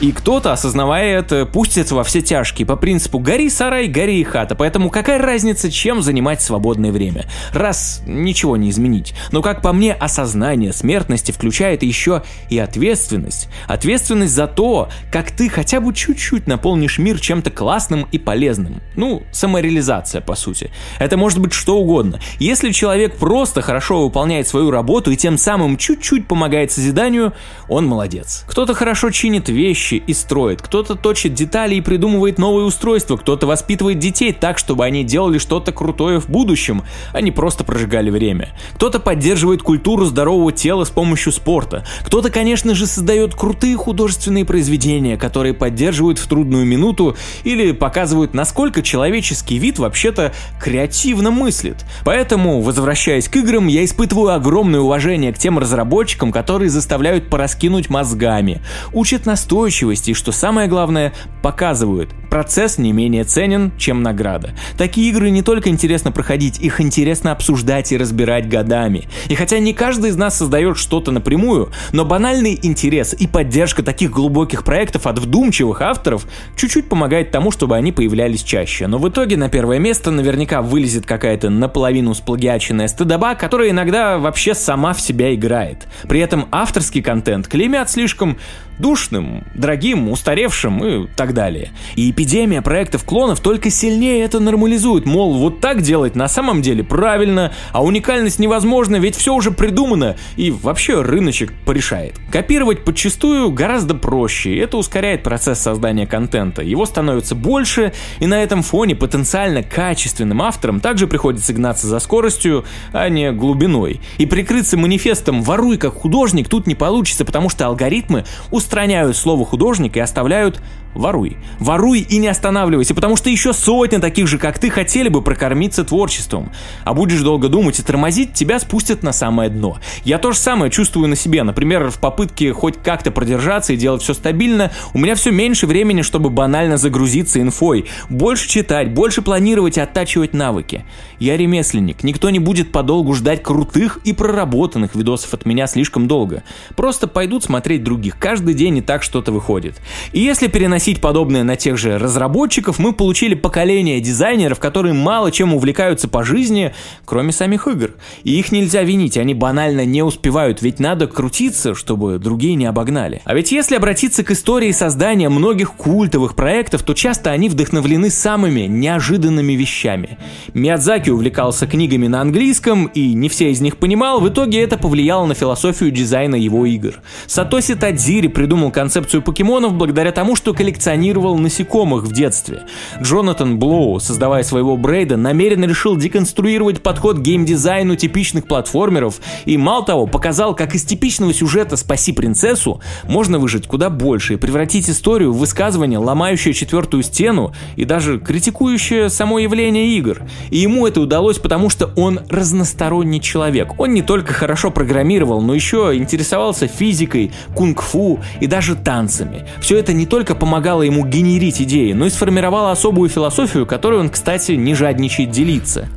И 0.02 0.12
кто-то, 0.12 0.52
осознавая 0.52 1.20
это, 1.20 1.46
пустится 1.46 1.94
во 1.94 2.04
все 2.04 2.24
тяжкие 2.24 2.66
по 2.66 2.76
принципу 2.76 3.20
«гори 3.20 3.52
сарай, 3.52 3.88
гори 3.88 4.20
и 4.20 4.24
хата». 4.24 4.56
Поэтому 4.56 4.90
какая 4.90 5.20
разница, 5.20 5.70
чем 5.70 6.02
занимать 6.02 6.42
свободное 6.42 6.92
время? 6.92 7.28
Раз 7.54 8.02
ничего 8.08 8.58
не 8.58 8.72
изменить. 8.72 9.14
Но 9.32 9.44
как 9.44 9.62
по 9.62 9.72
мне, 9.74 9.94
осознание 9.94 10.74
смертности 10.74 11.32
включает 11.32 11.84
еще 11.84 12.24
и 12.50 12.58
ответственность. 12.58 13.48
Ответственность 13.68 14.34
за 14.34 14.48
то, 14.48 14.90
как 15.12 15.30
ты 15.30 15.50
хотя 15.50 15.80
бы 15.80 15.94
чуть-чуть 15.94 16.48
наполнишь 16.48 16.98
мир 16.98 17.20
чем-то 17.20 17.52
классным 17.52 18.08
и 18.12 18.18
полезным. 18.18 18.82
Ну, 18.96 19.22
самореализация, 19.32 20.20
по 20.22 20.34
сути. 20.34 20.72
Это 20.98 21.16
может 21.16 21.38
быть 21.38 21.54
что 21.54 21.78
угодно. 21.78 22.20
Если 22.40 22.72
человек 22.72 23.18
просто 23.18 23.62
хорошо 23.62 24.02
выполняет 24.02 24.48
свою 24.48 24.72
работу 24.72 25.12
и 25.12 25.16
тем 25.16 25.38
самым 25.38 25.78
чуть-чуть 25.78 26.28
помогает 26.28 26.72
созиданию, 26.72 27.34
он 27.70 27.86
молодец. 27.86 28.46
Кто-то 28.48 28.74
хорошо 28.74 29.12
чинит 29.12 29.48
вещи, 29.48 29.91
вещи 29.92 30.04
и 30.06 30.14
строит, 30.14 30.62
кто-то 30.62 30.96
точит 30.96 31.34
детали 31.34 31.76
и 31.76 31.82
придумывает 31.82 32.38
новые 32.38 32.66
устройства, 32.66 33.18
кто-то 33.18 33.48
воспитывает 33.48 34.00
детей 34.00 34.34
так, 34.34 34.58
чтобы 34.58 34.86
они 34.86 35.04
делали 35.04 35.38
что-то 35.38 35.72
крутое 35.72 36.20
в 36.20 36.30
будущем, 36.30 36.84
а 37.14 37.22
не 37.22 37.32
просто 37.32 37.64
прожигали 37.64 38.10
время. 38.10 38.50
Кто-то 38.76 39.00
поддерживает 39.00 39.62
культуру 39.64 40.06
здорового 40.06 40.52
тела 40.52 40.84
с 40.86 40.90
помощью 40.90 41.32
спорта. 41.32 41.86
Кто-то, 42.06 42.30
конечно 42.30 42.76
же, 42.76 42.88
создает 42.88 43.36
крутые 43.36 43.76
художественные 43.76 44.46
произведения, 44.46 45.18
которые 45.18 45.54
поддерживают 45.54 46.20
в 46.20 46.28
трудную 46.28 46.66
минуту 46.66 47.16
или 47.44 47.72
показывают, 47.72 48.34
насколько 48.34 48.82
человеческий 48.82 49.58
вид 49.58 49.80
вообще-то 49.80 50.34
креативно 50.60 51.32
мыслит. 51.32 51.86
Поэтому, 52.04 52.62
возвращаясь 52.62 53.28
к 53.28 53.36
играм, 53.38 53.68
я 53.68 53.84
испытываю 53.84 54.34
огромное 54.34 54.80
уважение 54.80 55.34
к 55.34 55.38
тем 55.38 55.60
разработчикам, 55.60 56.32
которые 56.32 56.70
заставляют 56.70 57.30
пораскинуть 57.30 57.90
мозгами, 57.90 58.62
учат 58.94 59.26
настойчиво 59.26 59.81
устойчивости 59.82 60.12
и, 60.12 60.14
что 60.14 60.32
самое 60.32 60.68
главное, 60.68 61.14
показывают, 61.42 62.10
процесс 62.30 62.78
не 62.78 62.94
менее 62.94 63.24
ценен, 63.24 63.72
чем 63.78 64.04
награда. 64.04 64.56
Такие 64.78 65.10
игры 65.10 65.30
не 65.32 65.42
только 65.42 65.70
интересно 65.70 66.12
проходить, 66.12 66.60
их 66.60 66.80
интересно 66.80 67.32
обсуждать 67.32 67.92
и 67.92 67.98
разбирать 67.98 68.48
годами. 68.48 69.08
И 69.28 69.36
хотя 69.36 69.60
не 69.60 69.74
каждый 69.74 70.12
из 70.12 70.16
нас 70.16 70.38
создает 70.38 70.78
что-то 70.78 71.12
напрямую, 71.12 71.72
но 71.92 72.06
банальный 72.06 72.58
интерес 72.62 73.14
и 73.14 73.28
поддержка 73.28 73.84
таких 73.84 74.12
глубоких 74.12 74.64
проектов 74.64 75.08
от 75.08 75.20
вдумчивых 75.20 75.82
авторов 75.82 76.26
чуть-чуть 76.56 76.88
помогает 76.88 77.32
тому, 77.32 77.52
чтобы 77.52 77.76
они 77.76 77.92
появлялись 77.92 78.44
чаще. 78.44 78.88
Но 78.88 78.98
в 78.98 79.10
итоге 79.10 79.38
на 79.38 79.50
первое 79.50 79.80
место 79.80 80.12
наверняка 80.12 80.62
вылезет 80.62 81.06
какая-то 81.06 81.50
наполовину 81.50 82.14
сплагиаченная 82.14 82.88
стыдоба, 82.88 83.36
которая 83.36 83.72
иногда 83.72 84.18
вообще 84.18 84.54
сама 84.54 84.94
в 84.94 85.02
себя 85.02 85.34
играет. 85.34 85.88
При 86.08 86.20
этом 86.20 86.48
авторский 86.52 87.02
контент 87.02 87.48
клеймят 87.48 87.90
слишком 87.90 88.38
душным, 88.82 89.46
дорогим, 89.54 90.10
устаревшим 90.10 90.86
и 90.86 91.08
так 91.16 91.34
далее. 91.34 91.72
И 91.96 92.10
эпидемия 92.12 92.62
проектов 92.62 93.04
клонов 93.04 93.40
только 93.40 93.70
сильнее 93.70 94.24
это 94.24 94.40
нормализует, 94.40 95.06
мол, 95.06 95.36
вот 95.36 95.62
так 95.62 95.82
делать 95.82 96.16
на 96.16 96.28
самом 96.28 96.62
деле 96.62 96.84
правильно, 96.84 97.54
а 97.72 97.84
уникальность 97.84 98.40
невозможна, 98.40 98.98
ведь 98.98 99.16
все 99.16 99.34
уже 99.34 99.52
придумано, 99.52 100.18
и 100.36 100.52
вообще 100.52 101.02
рыночек 101.02 101.54
порешает. 101.66 102.20
Копировать 102.32 102.84
подчастую 102.84 103.52
гораздо 103.52 103.94
проще, 103.94 104.58
это 104.58 104.78
ускоряет 104.78 105.24
процесс 105.24 105.60
создания 105.60 106.08
контента. 106.08 106.62
Его 106.62 106.86
становится 106.86 107.36
больше, 107.36 107.94
и 108.20 108.26
на 108.26 108.42
этом 108.42 108.64
фоне 108.64 108.96
потенциально 108.96 109.64
качественным 109.64 110.42
авторам 110.42 110.80
также 110.80 111.08
приходится 111.08 111.54
гнаться 111.54 111.88
за 111.88 112.00
скоростью, 112.00 112.66
а 112.94 113.08
не 113.10 113.32
глубиной. 113.32 114.02
И 114.18 114.26
прикрыться 114.26 114.78
манифестом 114.78 115.44
«воруй 115.44 115.78
как 115.78 115.94
художник» 115.94 116.50
тут 116.50 116.68
не 116.68 116.76
получится, 116.76 117.26
потому 117.26 117.50
что 117.50 117.68
алгоритмы 117.68 118.26
устраняют 118.72 119.18
слово 119.18 119.46
художник 119.46 119.98
и 119.98 120.00
оставляют 120.00 120.62
воруй. 120.94 121.38
Воруй 121.60 122.00
и 122.00 122.18
не 122.18 122.28
останавливайся, 122.28 122.94
потому 122.96 123.16
что 123.16 123.30
еще 123.30 123.54
сотни 123.54 123.98
таких 123.98 124.28
же, 124.28 124.38
как 124.38 124.60
ты, 124.60 124.70
хотели 124.70 125.10
бы 125.10 125.22
прокормиться 125.22 125.84
творчеством. 125.84 126.52
А 126.84 126.94
будешь 126.94 127.22
долго 127.22 127.50
думать 127.50 127.80
и 127.80 127.84
тормозить, 127.84 128.34
тебя 128.34 128.60
спустят 128.60 129.04
на 129.04 129.12
самое 129.12 129.50
дно. 129.50 129.80
Я 130.04 130.18
то 130.18 130.32
же 130.32 130.38
самое 130.38 130.72
чувствую 130.72 131.08
на 131.08 131.16
себе. 131.16 131.44
Например, 131.44 131.90
в 131.90 132.00
попытке 132.00 132.54
хоть 132.54 132.78
как-то 132.82 133.12
продержаться 133.12 133.74
и 133.74 133.78
делать 133.78 134.02
все 134.02 134.14
стабильно, 134.14 134.72
у 134.94 135.00
меня 135.00 135.16
все 135.16 135.32
меньше 135.32 135.68
времени, 135.68 136.02
чтобы 136.02 136.30
банально 136.30 136.78
загрузиться 136.78 137.42
инфой. 137.42 137.86
Больше 138.10 138.48
читать, 138.48 138.94
больше 138.94 139.22
планировать 139.22 139.78
и 139.78 139.82
оттачивать 139.82 140.34
навыки. 140.34 140.86
Я 141.20 141.38
ремесленник. 141.38 142.04
Никто 142.04 142.30
не 142.30 142.40
будет 142.40 142.72
подолгу 142.72 143.14
ждать 143.14 143.44
крутых 143.44 144.00
и 144.04 144.14
проработанных 144.14 144.96
видосов 144.96 145.34
от 145.34 145.46
меня 145.46 145.68
слишком 145.68 146.08
долго. 146.08 146.44
Просто 146.76 147.08
пойдут 147.08 147.44
смотреть 147.44 147.84
других. 147.84 148.18
Каждый 148.18 148.54
день 148.54 148.78
и 148.78 148.82
так 148.82 149.04
что-то 149.04 149.32
выходит. 149.32 149.80
И 150.14 150.20
если 150.20 150.48
переносить 150.48 150.81
подобное 150.90 151.44
на 151.44 151.56
тех 151.56 151.78
же 151.78 152.00
разработчиков, 152.00 152.80
мы 152.80 152.92
получили 152.92 153.36
поколение 153.36 154.00
дизайнеров, 154.00 154.60
которые 154.60 154.94
мало 154.94 155.32
чем 155.32 155.54
увлекаются 155.54 156.08
по 156.08 156.24
жизни, 156.24 156.74
кроме 157.06 157.32
самих 157.32 157.68
игр. 157.68 157.92
И 158.24 158.40
их 158.40 158.52
нельзя 158.52 158.82
винить, 158.82 159.18
они 159.18 159.36
банально 159.36 159.86
не 159.86 160.02
успевают, 160.02 160.62
ведь 160.62 160.80
надо 160.80 161.06
крутиться, 161.06 161.76
чтобы 161.76 162.18
другие 162.18 162.56
не 162.56 162.66
обогнали. 162.66 163.22
А 163.26 163.36
ведь 163.36 163.52
если 163.52 163.76
обратиться 163.76 164.24
к 164.24 164.32
истории 164.32 164.72
создания 164.72 165.30
многих 165.30 165.74
культовых 165.74 166.36
проектов, 166.36 166.82
то 166.84 166.94
часто 166.94 167.30
они 167.30 167.48
вдохновлены 167.48 168.10
самыми 168.10 168.62
неожиданными 168.62 169.54
вещами. 169.54 170.18
Миядзаки 170.54 171.10
увлекался 171.12 171.68
книгами 171.68 172.08
на 172.08 172.22
английском, 172.22 172.88
и 172.88 173.14
не 173.14 173.30
все 173.30 173.52
из 173.52 173.62
них 173.62 173.78
понимал, 173.78 174.20
в 174.20 174.28
итоге 174.28 174.62
это 174.64 174.78
повлияло 174.78 175.26
на 175.26 175.36
философию 175.36 175.92
дизайна 175.92 176.36
его 176.36 176.66
игр. 176.66 177.02
Сатоси 177.28 177.76
Тадзири 177.76 178.28
придумал 178.28 178.72
концепцию 178.72 179.22
покемонов 179.22 179.74
благодаря 179.74 180.12
тому, 180.12 180.36
что 180.36 180.54
коллектив 180.54 180.71
коллекционировал 180.72 181.38
насекомых 181.38 182.04
в 182.04 182.14
детстве. 182.14 182.62
Джонатан 183.02 183.60
Блоу, 183.60 184.00
создавая 184.00 184.44
своего 184.44 184.78
Брейда, 184.78 185.18
намеренно 185.18 185.66
решил 185.66 185.98
деконструировать 185.98 186.82
подход 186.82 187.18
к 187.18 187.22
геймдизайну 187.22 187.98
типичных 187.98 188.48
платформеров 188.48 189.20
и, 189.46 189.58
мало 189.58 189.86
того, 189.86 190.08
показал, 190.08 190.56
как 190.56 190.74
из 190.74 190.86
типичного 190.86 191.34
сюжета 191.34 191.76
«Спаси 191.76 192.14
принцессу» 192.14 192.80
можно 193.04 193.38
выжить 193.38 193.68
куда 193.68 193.90
больше 193.90 194.36
и 194.36 194.38
превратить 194.38 194.90
историю 194.90 195.34
в 195.34 195.40
высказывание, 195.40 196.00
ломающее 196.00 196.54
четвертую 196.54 197.04
стену 197.04 197.54
и 197.76 197.84
даже 197.84 198.20
критикующее 198.20 199.10
само 199.10 199.40
явление 199.40 199.98
игр. 199.98 200.22
И 200.52 200.60
ему 200.60 200.88
это 200.88 201.02
удалось, 201.02 201.38
потому 201.38 201.70
что 201.70 201.92
он 201.98 202.22
разносторонний 202.30 203.20
человек. 203.20 203.78
Он 203.78 203.94
не 203.94 204.02
только 204.02 204.34
хорошо 204.34 204.72
программировал, 204.72 205.42
но 205.42 205.54
еще 205.54 205.92
интересовался 205.96 206.68
физикой, 206.68 207.34
кунг-фу 207.56 208.20
и 208.40 208.48
даже 208.48 208.76
танцами. 208.76 209.46
Все 209.60 209.78
это 209.78 209.92
не 209.92 210.06
только 210.06 210.34
помогало 210.34 210.61
ему 210.84 211.06
генерить 211.06 211.62
идеи, 211.62 211.94
но 211.94 212.06
и 212.06 212.10
сформировало 212.10 212.72
особую 212.72 213.10
философию, 213.10 213.66
которой 213.66 214.00
он, 214.00 214.10
кстати, 214.10 214.54
не 214.54 214.74
жадничает 214.76 215.32
делиться. 215.32 215.90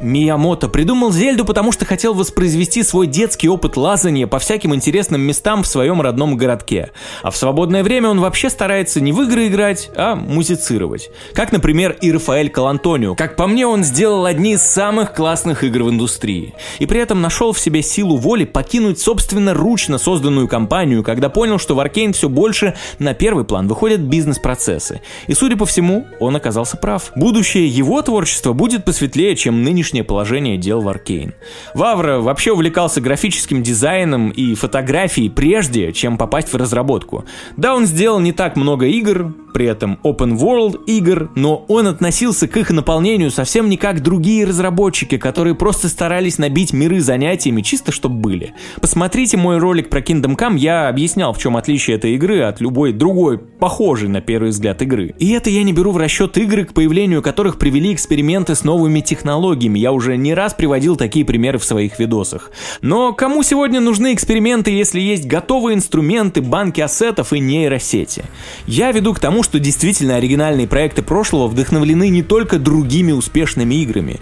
Миямото 0.00 0.68
придумал 0.68 1.12
Зельду, 1.12 1.44
потому 1.44 1.72
что 1.72 1.84
хотел 1.84 2.14
воспроизвести 2.14 2.82
свой 2.82 3.06
детский 3.06 3.48
опыт 3.48 3.76
лазания 3.76 4.26
по 4.26 4.38
всяким 4.38 4.74
интересным 4.74 5.20
местам 5.22 5.62
в 5.62 5.66
своем 5.66 6.00
родном 6.00 6.36
городке. 6.36 6.90
А 7.22 7.30
в 7.30 7.36
свободное 7.36 7.82
время 7.82 8.10
он 8.10 8.20
вообще 8.20 8.50
старается 8.50 9.00
не 9.00 9.12
в 9.12 9.22
игры 9.22 9.46
играть, 9.48 9.90
а 9.96 10.14
музицировать. 10.14 11.10
Как, 11.32 11.52
например, 11.52 11.96
и 12.00 12.12
Рафаэль 12.12 12.50
Калантонио. 12.50 13.14
Как 13.14 13.36
по 13.36 13.46
мне, 13.46 13.66
он 13.66 13.84
сделал 13.84 14.26
одни 14.26 14.52
из 14.52 14.62
самых 14.62 15.14
классных 15.14 15.64
игр 15.64 15.84
в 15.84 15.90
индустрии. 15.90 16.54
И 16.78 16.86
при 16.86 17.00
этом 17.00 17.20
нашел 17.20 17.52
в 17.52 17.58
себе 17.58 17.82
силу 17.82 18.16
воли 18.16 18.44
покинуть 18.44 19.00
собственно 19.00 19.54
ручно 19.54 19.98
созданную 19.98 20.48
компанию, 20.48 21.02
когда 21.02 21.28
понял, 21.28 21.58
что 21.58 21.74
в 21.74 21.80
Аркейн 21.80 22.12
все 22.12 22.28
больше 22.28 22.74
на 22.98 23.14
первый 23.14 23.44
план 23.44 23.68
выходят 23.68 24.00
бизнес-процессы. 24.00 25.00
И, 25.26 25.34
судя 25.34 25.56
по 25.56 25.66
всему, 25.66 26.06
он 26.20 26.36
оказался 26.36 26.76
прав. 26.76 27.12
Будущее 27.14 27.66
его 27.66 28.02
творчества 28.02 28.52
будет 28.52 28.84
посветлее, 28.84 29.36
чем 29.36 29.62
нынешнее 29.62 29.85
нынешнее 29.86 30.04
положение 30.04 30.56
дел 30.56 30.80
в 30.80 30.88
Аркейн. 30.88 31.34
Вавра 31.74 32.18
вообще 32.18 32.52
увлекался 32.52 33.00
графическим 33.00 33.62
дизайном 33.62 34.30
и 34.30 34.54
фотографией 34.54 35.28
прежде, 35.28 35.92
чем 35.92 36.18
попасть 36.18 36.52
в 36.52 36.56
разработку. 36.56 37.24
Да, 37.56 37.76
он 37.76 37.86
сделал 37.86 38.18
не 38.18 38.32
так 38.32 38.56
много 38.56 38.86
игр, 38.86 39.32
при 39.54 39.66
этом 39.66 39.98
open 40.02 40.36
world 40.36 40.84
игр, 40.86 41.30
но 41.34 41.64
он 41.68 41.86
относился 41.86 42.48
к 42.48 42.56
их 42.56 42.70
наполнению 42.70 43.30
совсем 43.30 43.70
не 43.70 43.76
как 43.76 44.02
другие 44.02 44.44
разработчики, 44.44 45.18
которые 45.18 45.54
просто 45.54 45.88
старались 45.88 46.38
набить 46.38 46.72
миры 46.72 47.00
занятиями 47.00 47.62
чисто 47.62 47.92
чтобы 47.92 48.16
были. 48.16 48.54
Посмотрите 48.80 49.36
мой 49.36 49.58
ролик 49.58 49.88
про 49.88 50.00
Kingdom 50.00 50.36
Come, 50.36 50.58
я 50.58 50.88
объяснял, 50.88 51.32
в 51.32 51.38
чем 51.38 51.56
отличие 51.56 51.96
этой 51.96 52.14
игры 52.16 52.40
от 52.42 52.60
любой 52.60 52.92
другой, 52.92 53.38
похожей 53.38 54.08
на 54.08 54.20
первый 54.20 54.50
взгляд 54.50 54.82
игры. 54.82 55.14
И 55.18 55.30
это 55.30 55.48
я 55.48 55.62
не 55.62 55.72
беру 55.72 55.92
в 55.92 55.96
расчет 55.96 56.36
игры, 56.36 56.64
к 56.64 56.74
появлению 56.74 57.22
которых 57.22 57.56
привели 57.56 57.94
эксперименты 57.94 58.54
с 58.54 58.64
новыми 58.64 59.00
технологиями, 59.00 59.75
я 59.76 59.92
уже 59.92 60.16
не 60.16 60.34
раз 60.34 60.54
приводил 60.54 60.96
такие 60.96 61.24
примеры 61.24 61.58
в 61.58 61.64
своих 61.64 61.98
видосах. 61.98 62.50
Но 62.82 63.12
кому 63.12 63.42
сегодня 63.42 63.80
нужны 63.80 64.14
эксперименты, 64.14 64.70
если 64.70 65.00
есть 65.00 65.26
готовые 65.26 65.76
инструменты, 65.76 66.40
банки 66.40 66.80
ассетов 66.80 67.32
и 67.32 67.40
нейросети? 67.40 68.24
Я 68.66 68.92
веду 68.92 69.14
к 69.14 69.20
тому, 69.20 69.42
что 69.42 69.58
действительно 69.58 70.16
оригинальные 70.16 70.68
проекты 70.68 71.02
прошлого 71.02 71.48
вдохновлены 71.48 72.08
не 72.08 72.22
только 72.22 72.58
другими 72.58 73.12
успешными 73.12 73.74
играми. 73.76 74.20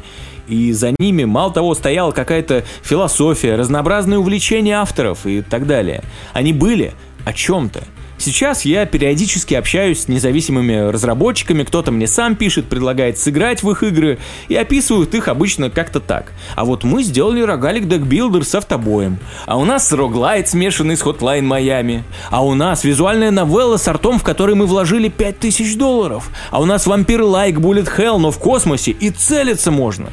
И 0.49 0.73
за 0.73 0.95
ними, 0.99 1.25
мало 1.25 1.53
того, 1.53 1.75
стояла 1.75 2.13
какая-то 2.13 2.65
философия, 2.83 3.57
разнообразные 3.57 4.19
увлечения 4.19 4.75
авторов 4.75 5.27
и 5.27 5.41
так 5.43 5.67
далее. 5.67 6.03
Они 6.33 6.53
были 6.53 6.93
о 7.25 7.33
чем-то. 7.33 7.85
Сейчас 8.25 8.65
я 8.65 8.87
периодически 8.87 9.53
общаюсь 9.53 10.05
с 10.05 10.09
независимыми 10.09 10.89
разработчиками, 10.91 11.63
кто-то 11.63 11.93
мне 11.93 12.07
сам 12.07 12.37
пишет, 12.37 12.71
предлагает 12.71 13.19
сыграть 13.19 13.63
в 13.63 13.71
их 13.71 13.83
игры, 13.83 14.19
и 14.49 14.57
описывают 14.57 15.15
их 15.15 15.29
обычно 15.29 15.69
как-то 15.69 16.01
так. 16.01 16.33
А 16.57 16.65
вот 16.65 16.85
мы 16.85 17.03
сделали 17.03 17.43
рогалик 17.43 17.87
декбилдер 17.87 18.43
с 18.47 18.55
автобоем. 18.55 19.19
А 19.45 19.59
у 19.59 19.67
нас 19.67 19.93
роглайт, 19.93 20.49
смешанный 20.49 20.97
с 20.97 21.03
Hotline 21.03 21.43
Miami. 21.43 22.01
А 22.31 22.43
у 22.43 22.55
нас 22.55 22.83
визуальная 22.83 23.31
новелла 23.31 23.77
с 23.77 23.87
артом, 23.89 24.19
в 24.19 24.23
который 24.23 24.55
мы 24.55 24.65
вложили 24.65 25.09
5000 25.09 25.77
долларов. 25.77 26.31
А 26.51 26.63
у 26.63 26.65
нас 26.65 26.87
вампир 26.87 27.25
лайк 27.25 27.59
Bullet 27.59 27.95
Hell, 27.95 28.17
но 28.17 28.31
в 28.31 28.39
космосе, 28.39 28.93
и 28.93 29.11
целиться 29.11 29.71
можно. 29.71 30.09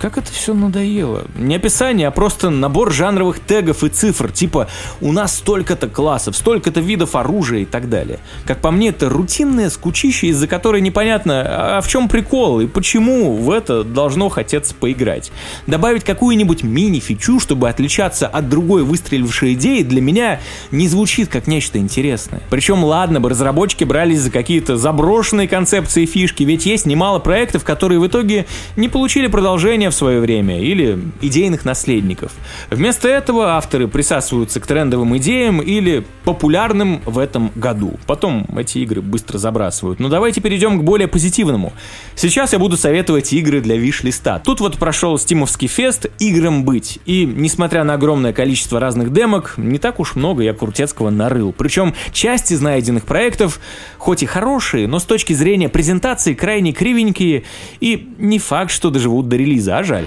Как 0.00 0.16
это 0.16 0.32
все 0.32 0.54
надоело. 0.54 1.24
Не 1.36 1.56
описание, 1.56 2.08
а 2.08 2.10
просто 2.10 2.48
набор 2.48 2.90
жанровых 2.90 3.38
тегов 3.38 3.84
и 3.84 3.90
цифр, 3.90 4.32
типа 4.32 4.66
«у 5.02 5.12
нас 5.12 5.36
столько-то 5.36 5.88
классов, 5.88 6.36
столько-то 6.36 6.80
видов 6.80 7.14
оружия» 7.14 7.60
и 7.60 7.64
так 7.66 7.90
далее. 7.90 8.18
Как 8.46 8.62
по 8.62 8.70
мне, 8.70 8.88
это 8.88 9.10
рутинная 9.10 9.68
скучища, 9.68 10.28
из-за 10.28 10.46
которой 10.46 10.80
непонятно, 10.80 11.42
а 11.76 11.80
в 11.82 11.88
чем 11.88 12.08
прикол 12.08 12.60
и 12.60 12.66
почему 12.66 13.34
в 13.34 13.50
это 13.50 13.84
должно 13.84 14.30
хотеться 14.30 14.74
поиграть. 14.74 15.30
Добавить 15.66 16.02
какую-нибудь 16.04 16.62
мини-фичу, 16.62 17.38
чтобы 17.38 17.68
отличаться 17.68 18.26
от 18.26 18.48
другой 18.48 18.84
выстрелившей 18.84 19.52
идеи, 19.52 19.82
для 19.82 20.00
меня 20.00 20.40
не 20.70 20.88
звучит 20.88 21.28
как 21.28 21.46
нечто 21.46 21.76
интересное. 21.76 22.40
Причем, 22.48 22.84
ладно 22.84 23.20
бы, 23.20 23.28
разработчики 23.28 23.84
брались 23.84 24.20
за 24.20 24.30
какие-то 24.30 24.78
заброшенные 24.78 25.46
концепции 25.46 26.04
и 26.04 26.06
фишки, 26.06 26.42
ведь 26.44 26.64
есть 26.64 26.86
немало 26.86 27.18
проектов, 27.18 27.64
которые 27.64 28.00
в 28.00 28.06
итоге 28.06 28.46
не 28.76 28.88
получили 28.88 29.26
продолжения 29.26 29.89
в 29.90 29.94
свое 29.94 30.20
время 30.20 30.60
или 30.60 30.98
идейных 31.20 31.64
наследников. 31.64 32.32
Вместо 32.70 33.08
этого 33.08 33.56
авторы 33.56 33.88
присасываются 33.88 34.60
к 34.60 34.66
трендовым 34.66 35.16
идеям 35.18 35.60
или 35.60 36.04
популярным 36.24 37.02
в 37.04 37.18
этом 37.18 37.50
году. 37.54 37.98
Потом 38.06 38.46
эти 38.56 38.78
игры 38.78 39.00
быстро 39.00 39.38
забрасывают. 39.38 40.00
Но 40.00 40.08
давайте 40.08 40.40
перейдем 40.40 40.78
к 40.78 40.84
более 40.84 41.08
позитивному. 41.08 41.72
Сейчас 42.14 42.52
я 42.52 42.58
буду 42.58 42.76
советовать 42.76 43.32
игры 43.32 43.60
для 43.60 43.76
виш-листа. 43.76 44.38
Тут 44.38 44.60
вот 44.60 44.76
прошел 44.78 45.18
стимовский 45.18 45.68
фест 45.68 46.06
«Играм 46.18 46.64
быть». 46.64 46.98
И, 47.06 47.24
несмотря 47.24 47.84
на 47.84 47.94
огромное 47.94 48.32
количество 48.32 48.78
разных 48.78 49.12
демок, 49.12 49.54
не 49.56 49.78
так 49.78 50.00
уж 50.00 50.14
много 50.14 50.42
я 50.42 50.52
Крутецкого 50.52 51.10
нарыл. 51.10 51.52
Причем 51.52 51.94
часть 52.12 52.52
из 52.52 52.60
найденных 52.60 53.04
проектов, 53.04 53.60
хоть 53.98 54.22
и 54.22 54.26
хорошие, 54.26 54.86
но 54.86 54.98
с 54.98 55.04
точки 55.04 55.32
зрения 55.32 55.68
презентации 55.68 56.34
крайне 56.34 56.72
кривенькие 56.72 57.44
и 57.80 58.08
не 58.18 58.38
факт, 58.38 58.70
что 58.70 58.90
доживут 58.90 59.28
до 59.28 59.36
релиза, 59.36 59.79
а 59.80 59.82
жаль. 59.82 60.04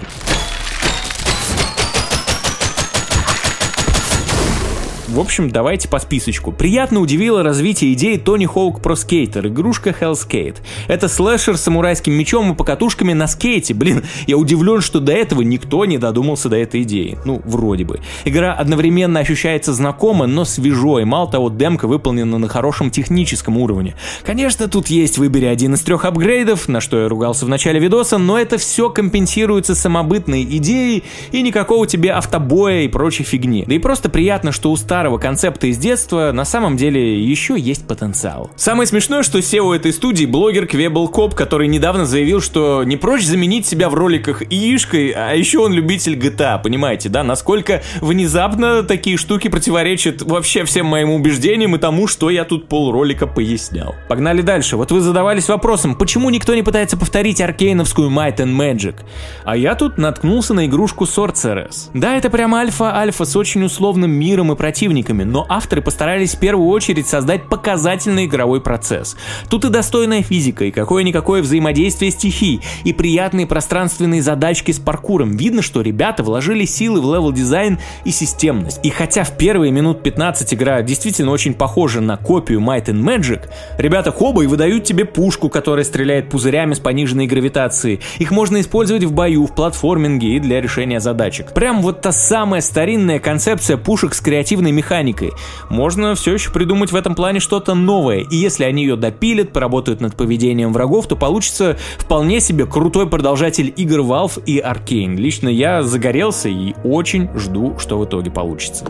В 5.13 5.19
общем, 5.19 5.51
давайте 5.51 5.87
по 5.87 5.99
списочку. 5.99 6.51
Приятно 6.51 6.99
удивило 6.99 7.43
развитие 7.43 7.93
идеи 7.93 8.17
Тони 8.17 8.47
Хоук 8.47 8.81
про 8.81 8.95
скейтер, 8.95 9.45
игрушка 9.45 9.91
Hellskate. 9.91 10.55
Это 10.87 11.07
слэшер 11.07 11.55
с 11.55 11.61
самурайским 11.61 12.11
мечом 12.13 12.51
и 12.51 12.55
покатушками 12.55 13.13
на 13.13 13.27
скейте. 13.27 13.75
Блин, 13.75 14.03
я 14.25 14.37
удивлен, 14.37 14.81
что 14.81 14.99
до 14.99 15.11
этого 15.11 15.43
никто 15.43 15.85
не 15.85 15.99
додумался 15.99 16.49
до 16.49 16.57
этой 16.57 16.81
идеи. 16.81 17.19
Ну, 17.25 17.43
вроде 17.45 17.83
бы. 17.83 17.99
Игра 18.25 18.53
одновременно 18.53 19.19
ощущается 19.19 19.71
знакомо, 19.71 20.25
но 20.25 20.45
свежо, 20.45 20.97
и 20.97 21.03
мало 21.03 21.29
того, 21.29 21.51
демка 21.51 21.87
выполнена 21.87 22.39
на 22.39 22.47
хорошем 22.47 22.89
техническом 22.89 23.59
уровне. 23.59 23.95
Конечно, 24.25 24.67
тут 24.67 24.87
есть 24.87 25.19
выбери 25.19 25.45
один 25.45 25.75
из 25.75 25.81
трех 25.81 26.05
апгрейдов, 26.05 26.67
на 26.67 26.81
что 26.81 26.99
я 26.99 27.07
ругался 27.07 27.45
в 27.45 27.49
начале 27.49 27.79
видоса, 27.79 28.17
но 28.17 28.39
это 28.39 28.57
все 28.57 28.89
компенсируется 28.89 29.75
самобытной 29.75 30.41
идеей 30.43 31.03
и 31.31 31.43
никакого 31.43 31.85
тебе 31.85 32.13
автобоя 32.13 32.81
и 32.81 32.87
прочей 32.87 33.25
фигни. 33.25 33.63
Да 33.67 33.75
и 33.75 33.77
просто 33.77 34.09
приятно, 34.09 34.51
что 34.51 34.71
у 34.71 34.75
старых 34.75 35.02
старого 35.03 35.17
концепта 35.17 35.67
из 35.67 35.77
детства 35.77 36.31
на 36.31 36.45
самом 36.45 36.77
деле 36.77 37.21
еще 37.21 37.59
есть 37.59 37.85
потенциал. 37.85 38.49
Самое 38.55 38.87
смешное, 38.87 39.21
что 39.21 39.39
SEO 39.39 39.75
этой 39.75 39.91
студии 39.91 40.25
блогер 40.25 40.65
Квебл 40.65 41.09
Коп, 41.09 41.35
который 41.35 41.67
недавно 41.67 42.05
заявил, 42.05 42.39
что 42.39 42.85
не 42.85 42.95
прочь 42.95 43.25
заменить 43.25 43.65
себя 43.65 43.89
в 43.89 43.95
роликах 43.95 44.43
Ишкой, 44.43 45.09
а 45.09 45.33
еще 45.33 45.59
он 45.59 45.73
любитель 45.73 46.17
GTA, 46.17 46.63
понимаете, 46.63 47.09
да, 47.09 47.21
насколько 47.21 47.83
внезапно 47.99 48.83
такие 48.83 49.17
штуки 49.17 49.49
противоречат 49.49 50.21
вообще 50.21 50.63
всем 50.63 50.85
моим 50.85 51.09
убеждениям 51.09 51.75
и 51.75 51.79
тому, 51.79 52.07
что 52.07 52.29
я 52.29 52.45
тут 52.45 52.69
полролика 52.69 53.27
пояснял. 53.27 53.95
Погнали 54.07 54.41
дальше. 54.41 54.77
Вот 54.77 54.93
вы 54.93 55.01
задавались 55.01 55.49
вопросом, 55.49 55.95
почему 55.95 56.29
никто 56.29 56.55
не 56.55 56.63
пытается 56.63 56.95
повторить 56.95 57.41
аркейновскую 57.41 58.09
Might 58.09 58.37
and 58.37 58.55
Magic? 58.55 58.95
А 59.43 59.57
я 59.57 59.75
тут 59.75 59.97
наткнулся 59.97 60.53
на 60.53 60.65
игрушку 60.65 61.03
Sorceress. 61.03 61.89
Да, 61.93 62.15
это 62.15 62.29
прямо 62.29 62.59
альфа-альфа 62.59 63.25
с 63.25 63.35
очень 63.35 63.65
условным 63.65 64.09
миром 64.09 64.53
и 64.53 64.55
противником, 64.55 64.92
противниками, 64.93 65.23
но 65.23 65.45
авторы 65.49 65.81
постарались 65.81 66.35
в 66.35 66.39
первую 66.39 66.69
очередь 66.69 67.07
создать 67.07 67.49
показательный 67.49 68.25
игровой 68.25 68.61
процесс. 68.61 69.15
Тут 69.49 69.65
и 69.65 69.69
достойная 69.69 70.21
физика, 70.21 70.65
и 70.65 70.71
какое-никакое 70.71 71.41
взаимодействие 71.41 72.11
стихий, 72.11 72.61
и 72.83 72.93
приятные 72.93 73.47
пространственные 73.47 74.21
задачки 74.21 74.71
с 74.71 74.79
паркуром. 74.79 75.31
Видно, 75.31 75.61
что 75.61 75.81
ребята 75.81 76.23
вложили 76.23 76.65
силы 76.65 77.01
в 77.01 77.05
левел-дизайн 77.05 77.79
и 78.05 78.11
системность. 78.11 78.79
И 78.83 78.89
хотя 78.89 79.23
в 79.23 79.35
первые 79.37 79.71
минут 79.71 80.03
15 80.03 80.53
игра 80.53 80.81
действительно 80.81 81.31
очень 81.31 81.53
похожа 81.53 82.01
на 82.01 82.17
копию 82.17 82.59
Might 82.59 82.85
and 82.85 83.01
Magic, 83.01 83.49
ребята 83.77 84.11
хоба 84.11 84.43
и 84.43 84.47
выдают 84.47 84.83
тебе 84.83 85.05
пушку, 85.05 85.49
которая 85.49 85.85
стреляет 85.85 86.29
пузырями 86.29 86.73
с 86.73 86.79
пониженной 86.79 87.27
гравитацией. 87.27 87.99
Их 88.19 88.31
можно 88.31 88.59
использовать 88.59 89.03
в 89.03 89.11
бою, 89.11 89.47
в 89.47 89.55
платформинге 89.55 90.35
и 90.35 90.39
для 90.39 90.61
решения 90.61 90.99
задачек. 90.99 91.53
Прям 91.53 91.81
вот 91.81 92.01
та 92.01 92.11
самая 92.11 92.61
старинная 92.61 93.19
концепция 93.19 93.77
пушек 93.77 94.13
с 94.13 94.21
креативной 94.21 94.71
механикой 94.71 94.82
механикой. 94.83 95.31
Можно 95.69 96.13
все 96.15 96.33
еще 96.33 96.51
придумать 96.51 96.91
в 96.91 96.95
этом 96.95 97.15
плане 97.15 97.39
что-то 97.39 97.73
новое, 97.73 98.19
и 98.19 98.35
если 98.35 98.65
они 98.65 98.83
ее 98.83 98.95
допилят, 98.95 99.53
поработают 99.53 100.01
над 100.01 100.15
поведением 100.15 100.73
врагов, 100.73 101.07
то 101.07 101.15
получится 101.15 101.77
вполне 101.97 102.41
себе 102.41 102.65
крутой 102.65 103.07
продолжатель 103.09 103.73
игр 103.75 104.01
Valve 104.01 104.43
и 104.45 104.59
Arkane. 104.59 105.15
Лично 105.15 105.47
я 105.47 105.83
загорелся 105.83 106.49
и 106.49 106.73
очень 106.83 107.29
жду, 107.35 107.75
что 107.79 107.97
в 107.97 108.05
итоге 108.05 108.29
получится. 108.29 108.85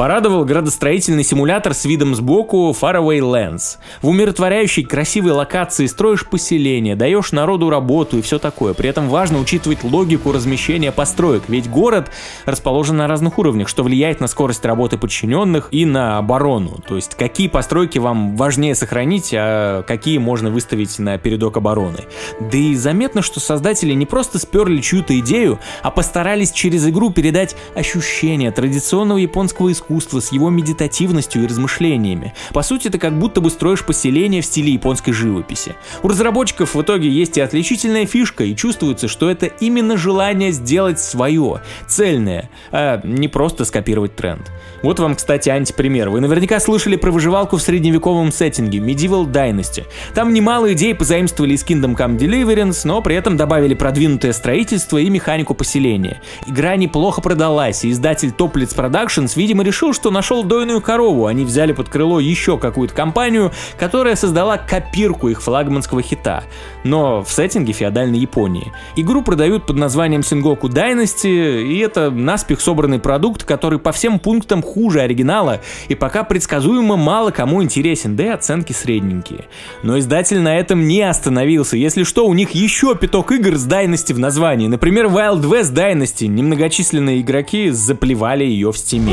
Порадовал 0.00 0.46
градостроительный 0.46 1.22
симулятор 1.22 1.74
с 1.74 1.84
видом 1.84 2.14
сбоку 2.14 2.70
Faraway 2.70 3.18
Lands. 3.18 3.76
В 4.00 4.08
умиротворяющей 4.08 4.82
красивой 4.82 5.32
локации 5.32 5.84
строишь 5.84 6.26
поселение, 6.26 6.96
даешь 6.96 7.32
народу 7.32 7.68
работу 7.68 8.16
и 8.16 8.22
все 8.22 8.38
такое. 8.38 8.72
При 8.72 8.88
этом 8.88 9.10
важно 9.10 9.38
учитывать 9.38 9.84
логику 9.84 10.32
размещения 10.32 10.90
построек, 10.90 11.42
ведь 11.48 11.68
город 11.68 12.10
расположен 12.46 12.96
на 12.96 13.08
разных 13.08 13.38
уровнях, 13.38 13.68
что 13.68 13.82
влияет 13.82 14.20
на 14.20 14.26
скорость 14.26 14.64
работы 14.64 14.96
подчиненных 14.96 15.68
и 15.70 15.84
на 15.84 16.16
оборону. 16.16 16.78
То 16.88 16.96
есть 16.96 17.14
какие 17.14 17.48
постройки 17.48 17.98
вам 17.98 18.36
важнее 18.36 18.74
сохранить, 18.74 19.34
а 19.34 19.82
какие 19.82 20.16
можно 20.16 20.48
выставить 20.48 20.98
на 20.98 21.18
передок 21.18 21.58
обороны. 21.58 22.06
Да 22.40 22.56
и 22.56 22.74
заметно, 22.74 23.20
что 23.20 23.38
создатели 23.38 23.92
не 23.92 24.06
просто 24.06 24.38
сперли 24.38 24.80
чью-то 24.80 25.18
идею, 25.18 25.58
а 25.82 25.90
постарались 25.90 26.52
через 26.52 26.88
игру 26.88 27.10
передать 27.10 27.54
ощущение 27.74 28.50
традиционного 28.50 29.18
японского 29.18 29.70
искусства 29.70 29.89
искусства 29.90 30.20
с 30.20 30.30
его 30.30 30.50
медитативностью 30.50 31.42
и 31.42 31.46
размышлениями. 31.46 32.32
По 32.52 32.62
сути, 32.62 32.88
ты 32.88 32.98
как 32.98 33.18
будто 33.18 33.40
бы 33.40 33.50
строишь 33.50 33.84
поселение 33.84 34.40
в 34.40 34.46
стиле 34.46 34.72
японской 34.72 35.10
живописи. 35.10 35.74
У 36.04 36.08
разработчиков 36.08 36.74
в 36.74 36.80
итоге 36.80 37.08
есть 37.08 37.36
и 37.36 37.40
отличительная 37.40 38.06
фишка, 38.06 38.44
и 38.44 38.54
чувствуется, 38.54 39.08
что 39.08 39.28
это 39.28 39.46
именно 39.46 39.96
желание 39.96 40.52
сделать 40.52 41.00
свое, 41.00 41.60
цельное, 41.88 42.50
а 42.70 43.00
не 43.02 43.26
просто 43.26 43.64
скопировать 43.64 44.14
тренд. 44.14 44.50
Вот 44.82 45.00
вам, 45.00 45.16
кстати, 45.16 45.48
антипример. 45.48 46.08
Вы 46.08 46.20
наверняка 46.20 46.60
слышали 46.60 46.96
про 46.96 47.10
выживалку 47.10 47.56
в 47.56 47.62
средневековом 47.62 48.30
сеттинге 48.30 48.78
Medieval 48.78 49.26
Dynasty. 49.26 49.84
Там 50.14 50.32
немало 50.32 50.72
идей 50.72 50.94
позаимствовали 50.94 51.54
из 51.54 51.64
Kingdom 51.64 51.96
Come 51.96 52.16
Deliverance, 52.16 52.82
но 52.84 53.02
при 53.02 53.16
этом 53.16 53.36
добавили 53.36 53.74
продвинутое 53.74 54.32
строительство 54.32 54.98
и 54.98 55.10
механику 55.10 55.54
поселения. 55.54 56.22
Игра 56.46 56.76
неплохо 56.76 57.20
продалась, 57.20 57.84
и 57.84 57.90
издатель 57.90 58.30
Toplitz 58.30 58.74
Productions, 58.74 59.32
видимо, 59.34 59.64
решил 59.64 59.79
решил, 59.80 59.94
что 59.94 60.10
нашел 60.10 60.44
дойную 60.44 60.82
корову. 60.82 61.24
Они 61.24 61.44
взяли 61.44 61.72
под 61.72 61.88
крыло 61.88 62.20
еще 62.20 62.58
какую-то 62.58 62.94
компанию, 62.94 63.50
которая 63.78 64.14
создала 64.14 64.58
копирку 64.58 65.28
их 65.28 65.40
флагманского 65.40 66.02
хита, 66.02 66.44
но 66.84 67.22
в 67.22 67.30
сеттинге 67.30 67.72
феодальной 67.72 68.18
Японии. 68.18 68.72
Игру 68.96 69.22
продают 69.22 69.66
под 69.66 69.76
названием 69.76 70.20
Sengoku 70.20 70.62
Dynasty, 70.62 71.62
и 71.62 71.78
это 71.78 72.10
наспех 72.10 72.60
собранный 72.60 72.98
продукт, 72.98 73.44
который 73.44 73.78
по 73.78 73.92
всем 73.92 74.18
пунктам 74.18 74.62
хуже 74.62 75.00
оригинала 75.00 75.60
и 75.88 75.94
пока 75.94 76.24
предсказуемо 76.24 76.96
мало 76.96 77.30
кому 77.30 77.62
интересен, 77.62 78.16
да 78.16 78.24
и 78.24 78.28
оценки 78.28 78.72
средненькие. 78.72 79.46
Но 79.82 79.98
издатель 79.98 80.40
на 80.40 80.58
этом 80.58 80.86
не 80.86 81.02
остановился. 81.02 81.76
Если 81.76 82.04
что, 82.04 82.26
у 82.26 82.34
них 82.34 82.50
еще 82.50 82.94
пяток 82.94 83.32
игр 83.32 83.56
с 83.56 83.66
Dynasty 83.66 84.14
в 84.14 84.18
названии. 84.18 84.68
Например, 84.68 85.06
Wild 85.06 85.42
West 85.42 85.72
Dynasty. 85.72 86.26
Немногочисленные 86.26 87.20
игроки 87.20 87.70
заплевали 87.70 88.44
ее 88.44 88.72
в 88.72 88.78
стиме. 88.78 89.12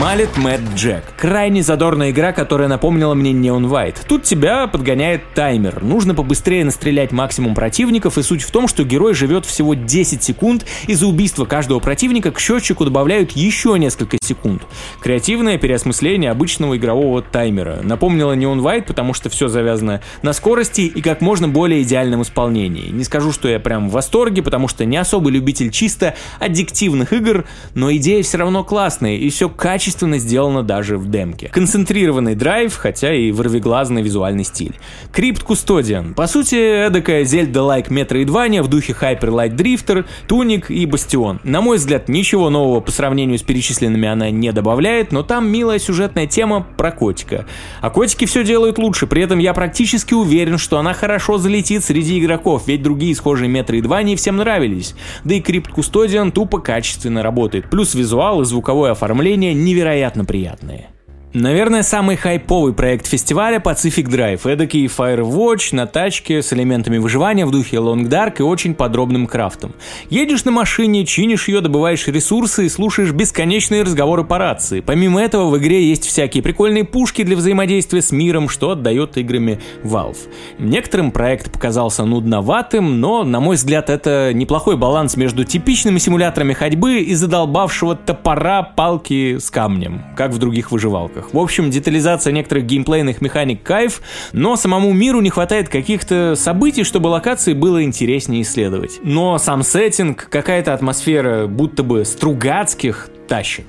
Малет 0.00 0.36
Мэтт 0.36 0.74
Джек. 0.74 1.04
Крайне 1.16 1.62
задорная 1.62 2.10
игра, 2.10 2.32
которая 2.32 2.66
напомнила 2.66 3.14
мне 3.14 3.30
Neon 3.30 3.70
White. 3.70 3.98
Тут 4.08 4.24
тебя 4.24 4.66
подгоняет 4.66 5.22
таймер. 5.34 5.84
Нужно 5.84 6.16
побыстрее 6.16 6.64
настрелять 6.64 7.12
максимум 7.12 7.54
противников, 7.54 8.18
и 8.18 8.22
суть 8.22 8.42
в 8.42 8.50
том, 8.50 8.66
что 8.66 8.82
герой 8.82 9.14
живет 9.14 9.46
всего 9.46 9.74
10 9.74 10.20
секунд, 10.20 10.66
и 10.88 10.94
за 10.94 11.06
убийство 11.06 11.44
каждого 11.44 11.78
противника 11.78 12.32
к 12.32 12.40
счетчику 12.40 12.84
добавляют 12.84 13.32
еще 13.32 13.78
несколько 13.78 14.18
секунд. 14.20 14.62
Креативное 15.00 15.58
переосмысление 15.58 16.32
обычного 16.32 16.76
игрового 16.76 17.22
таймера. 17.22 17.78
Напомнила 17.82 18.32
Neon 18.36 18.58
White, 18.58 18.86
потому 18.86 19.14
что 19.14 19.30
все 19.30 19.46
завязано 19.46 20.00
на 20.22 20.32
скорости 20.32 20.80
и 20.80 21.02
как 21.02 21.20
можно 21.20 21.46
более 21.46 21.82
идеальном 21.82 22.22
исполнении. 22.22 22.88
Не 22.88 23.04
скажу, 23.04 23.30
что 23.30 23.48
я 23.48 23.60
прям 23.60 23.88
в 23.88 23.92
восторге, 23.92 24.42
потому 24.42 24.66
что 24.66 24.84
не 24.84 24.96
особый 24.96 25.32
любитель 25.32 25.70
чисто 25.70 26.16
аддиктивных 26.40 27.12
игр, 27.12 27.44
но 27.74 27.94
идея 27.94 28.24
все 28.24 28.38
равно 28.38 28.64
классная, 28.64 29.14
и 29.16 29.30
все 29.30 29.48
качественно 29.48 29.83
качественно 29.84 30.16
сделано 30.16 30.62
даже 30.62 30.96
в 30.96 31.10
демке. 31.10 31.48
Концентрированный 31.48 32.34
драйв, 32.34 32.74
хотя 32.74 33.12
и 33.12 33.30
вырвиглазный 33.30 34.00
визуальный 34.00 34.44
стиль. 34.44 34.72
Crypt 35.12 35.44
Custodian. 35.46 36.14
По 36.14 36.26
сути, 36.26 36.54
эдакая 36.86 37.24
Zelda-like 37.24 37.88
Metroidvania 37.90 38.62
в 38.62 38.68
духе 38.68 38.96
Hyper 38.98 39.28
Light 39.28 39.54
Drifter, 39.54 40.06
Туник 40.26 40.70
и 40.70 40.86
Бастион. 40.86 41.38
На 41.44 41.60
мой 41.60 41.76
взгляд, 41.76 42.08
ничего 42.08 42.48
нового 42.48 42.80
по 42.80 42.90
сравнению 42.90 43.38
с 43.38 43.42
перечисленными 43.42 44.08
она 44.08 44.30
не 44.30 44.52
добавляет, 44.52 45.12
но 45.12 45.22
там 45.22 45.50
милая 45.50 45.78
сюжетная 45.78 46.26
тема 46.26 46.66
про 46.78 46.90
котика. 46.90 47.44
А 47.82 47.90
котики 47.90 48.24
все 48.24 48.42
делают 48.42 48.78
лучше, 48.78 49.06
при 49.06 49.20
этом 49.20 49.38
я 49.38 49.52
практически 49.52 50.14
уверен, 50.14 50.56
что 50.56 50.78
она 50.78 50.94
хорошо 50.94 51.36
залетит 51.36 51.84
среди 51.84 52.18
игроков, 52.18 52.62
ведь 52.68 52.82
другие 52.82 53.14
схожие 53.14 53.50
Metroidvania 53.50 54.16
всем 54.16 54.38
нравились. 54.38 54.94
Да 55.24 55.34
и 55.34 55.42
Crypt 55.42 55.74
Custodian 55.76 56.30
тупо 56.30 56.58
качественно 56.58 57.22
работает. 57.22 57.68
Плюс 57.68 57.94
визуал 57.94 58.40
и 58.40 58.46
звуковое 58.46 58.92
оформление 58.92 59.52
не 59.52 59.73
невероятно 59.74 60.24
приятные. 60.24 60.93
Наверное, 61.34 61.82
самый 61.82 62.14
хайповый 62.14 62.72
проект 62.72 63.08
фестиваля 63.08 63.58
Pacific 63.58 64.04
Drive. 64.04 64.48
Эдакий 64.48 64.86
Firewatch 64.86 65.74
на 65.74 65.88
тачке 65.88 66.40
с 66.40 66.52
элементами 66.52 66.98
выживания 66.98 67.44
в 67.44 67.50
духе 67.50 67.78
Long 67.78 68.08
Dark 68.08 68.36
и 68.38 68.42
очень 68.42 68.72
подробным 68.72 69.26
крафтом. 69.26 69.74
Едешь 70.10 70.44
на 70.44 70.52
машине, 70.52 71.04
чинишь 71.04 71.48
ее, 71.48 71.60
добываешь 71.60 72.06
ресурсы 72.06 72.66
и 72.66 72.68
слушаешь 72.68 73.10
бесконечные 73.10 73.82
разговоры 73.82 74.22
по 74.22 74.38
рации. 74.38 74.78
Помимо 74.78 75.20
этого 75.20 75.50
в 75.50 75.58
игре 75.58 75.88
есть 75.88 76.06
всякие 76.06 76.40
прикольные 76.40 76.84
пушки 76.84 77.24
для 77.24 77.34
взаимодействия 77.34 78.00
с 78.00 78.12
миром, 78.12 78.48
что 78.48 78.70
отдает 78.70 79.18
играми 79.18 79.58
Valve. 79.82 80.28
Некоторым 80.60 81.10
проект 81.10 81.50
показался 81.50 82.04
нудноватым, 82.04 83.00
но, 83.00 83.24
на 83.24 83.40
мой 83.40 83.56
взгляд, 83.56 83.90
это 83.90 84.30
неплохой 84.32 84.76
баланс 84.76 85.16
между 85.16 85.42
типичными 85.42 85.98
симуляторами 85.98 86.52
ходьбы 86.52 87.00
и 87.00 87.12
задолбавшего 87.16 87.96
топора 87.96 88.62
палки 88.62 89.38
с 89.38 89.50
камнем, 89.50 90.00
как 90.16 90.30
в 90.30 90.38
других 90.38 90.70
выживалках 90.70 91.23
играх. 91.24 91.34
В 91.34 91.38
общем, 91.38 91.70
детализация 91.70 92.32
некоторых 92.32 92.66
геймплейных 92.66 93.20
механик 93.20 93.62
кайф, 93.62 94.00
но 94.32 94.56
самому 94.56 94.92
миру 94.92 95.20
не 95.20 95.30
хватает 95.30 95.68
каких-то 95.68 96.34
событий, 96.36 96.84
чтобы 96.84 97.08
локации 97.08 97.52
было 97.52 97.82
интереснее 97.82 98.42
исследовать. 98.42 99.00
Но 99.02 99.38
сам 99.38 99.62
сеттинг, 99.62 100.28
какая-то 100.30 100.74
атмосфера 100.74 101.46
будто 101.46 101.82
бы 101.82 102.04
Стругацких 102.04 103.08
тащит. 103.28 103.66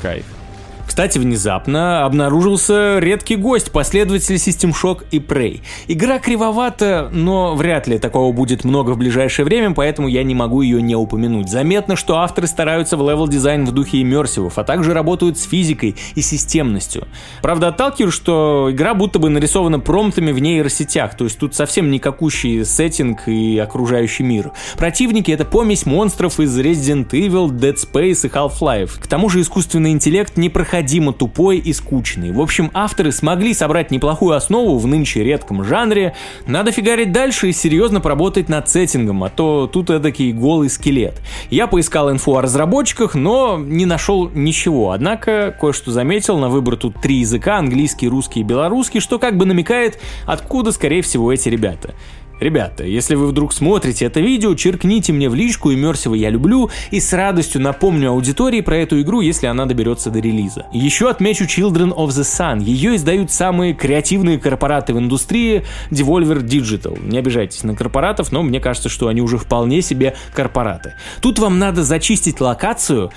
Кайф. 0.00 0.24
Кстати, 0.92 1.18
внезапно 1.18 2.04
обнаружился 2.04 2.98
редкий 2.98 3.36
гость, 3.36 3.72
последователь 3.72 4.34
System 4.34 4.74
Shock 4.74 5.06
и 5.10 5.20
Prey. 5.20 5.62
Игра 5.88 6.18
кривовата, 6.18 7.08
но 7.10 7.54
вряд 7.54 7.86
ли 7.86 7.98
такого 7.98 8.30
будет 8.34 8.62
много 8.64 8.90
в 8.90 8.98
ближайшее 8.98 9.46
время, 9.46 9.72
поэтому 9.72 10.06
я 10.06 10.22
не 10.22 10.34
могу 10.34 10.60
ее 10.60 10.82
не 10.82 10.94
упомянуть. 10.94 11.48
Заметно, 11.48 11.96
что 11.96 12.18
авторы 12.18 12.46
стараются 12.46 12.98
в 12.98 13.08
левел-дизайн 13.08 13.64
в 13.64 13.72
духе 13.72 14.02
иммерсивов, 14.02 14.58
а 14.58 14.64
также 14.64 14.92
работают 14.92 15.38
с 15.38 15.44
физикой 15.44 15.96
и 16.14 16.20
системностью. 16.20 17.08
Правда, 17.40 17.68
отталкивает, 17.68 18.12
что 18.12 18.68
игра 18.70 18.92
будто 18.92 19.18
бы 19.18 19.30
нарисована 19.30 19.80
промптами 19.80 20.30
в 20.30 20.40
нейросетях, 20.40 21.16
то 21.16 21.24
есть 21.24 21.38
тут 21.38 21.54
совсем 21.54 21.90
никакущий 21.90 22.66
сеттинг 22.66 23.28
и 23.28 23.56
окружающий 23.56 24.24
мир. 24.24 24.52
Противники— 24.76 25.30
это 25.32 25.46
помесь 25.46 25.86
монстров 25.86 26.38
из 26.38 26.54
Resident 26.60 27.08
Evil, 27.12 27.48
Dead 27.48 27.76
Space 27.76 28.26
и 28.26 28.28
Half-Life. 28.28 29.00
К 29.00 29.06
тому 29.06 29.30
же 29.30 29.40
искусственный 29.40 29.92
интеллект 29.92 30.36
не 30.36 30.50
проходит 30.50 30.81
непроходимо 30.82 31.12
тупой 31.12 31.58
и 31.58 31.72
скучный. 31.72 32.32
В 32.32 32.40
общем, 32.40 32.70
авторы 32.74 33.12
смогли 33.12 33.54
собрать 33.54 33.90
неплохую 33.90 34.36
основу 34.36 34.78
в 34.78 34.86
нынче 34.86 35.22
редком 35.22 35.64
жанре. 35.64 36.14
Надо 36.46 36.72
фигарить 36.72 37.12
дальше 37.12 37.48
и 37.48 37.52
серьезно 37.52 38.00
поработать 38.00 38.48
над 38.48 38.68
сеттингом, 38.68 39.22
а 39.22 39.30
то 39.30 39.68
тут 39.72 39.90
эдакий 39.90 40.32
голый 40.32 40.68
скелет. 40.68 41.20
Я 41.50 41.66
поискал 41.66 42.10
инфу 42.10 42.36
о 42.36 42.42
разработчиках, 42.42 43.14
но 43.14 43.58
не 43.58 43.86
нашел 43.86 44.28
ничего. 44.34 44.90
Однако, 44.90 45.56
кое-что 45.58 45.92
заметил, 45.92 46.38
на 46.38 46.48
выбор 46.48 46.76
тут 46.76 47.00
три 47.00 47.16
языка, 47.20 47.58
английский, 47.58 48.08
русский 48.08 48.40
и 48.40 48.44
белорусский, 48.44 49.00
что 49.00 49.18
как 49.18 49.36
бы 49.36 49.46
намекает, 49.46 50.00
откуда, 50.26 50.72
скорее 50.72 51.02
всего, 51.02 51.32
эти 51.32 51.48
ребята. 51.48 51.94
Ребята, 52.42 52.82
если 52.82 53.14
вы 53.14 53.28
вдруг 53.28 53.52
смотрите 53.52 54.04
это 54.04 54.18
видео, 54.18 54.56
черкните 54.56 55.12
мне 55.12 55.28
в 55.28 55.34
личку 55.36 55.70
и 55.70 55.76
Мерсива 55.76 56.14
я 56.14 56.28
люблю 56.28 56.70
и 56.90 56.98
с 56.98 57.12
радостью 57.12 57.60
напомню 57.60 58.10
аудитории 58.10 58.60
про 58.62 58.78
эту 58.78 59.00
игру, 59.00 59.20
если 59.20 59.46
она 59.46 59.64
доберется 59.64 60.10
до 60.10 60.18
релиза. 60.18 60.66
Еще 60.72 61.08
отмечу 61.08 61.44
Children 61.44 61.94
of 61.94 62.08
the 62.08 62.24
Sun. 62.24 62.60
Ее 62.64 62.96
издают 62.96 63.30
самые 63.30 63.74
креативные 63.74 64.40
корпораты 64.40 64.92
в 64.92 64.98
индустрии 64.98 65.62
Devolver 65.90 66.42
Digital. 66.42 66.98
Не 67.08 67.18
обижайтесь 67.18 67.62
на 67.62 67.76
корпоратов, 67.76 68.32
но 68.32 68.42
мне 68.42 68.58
кажется, 68.58 68.88
что 68.88 69.06
они 69.06 69.20
уже 69.20 69.38
вполне 69.38 69.80
себе 69.80 70.16
корпораты. 70.34 70.94
Тут 71.20 71.38
вам 71.38 71.60
надо 71.60 71.84
зачистить 71.84 72.40
локацию, 72.40 73.12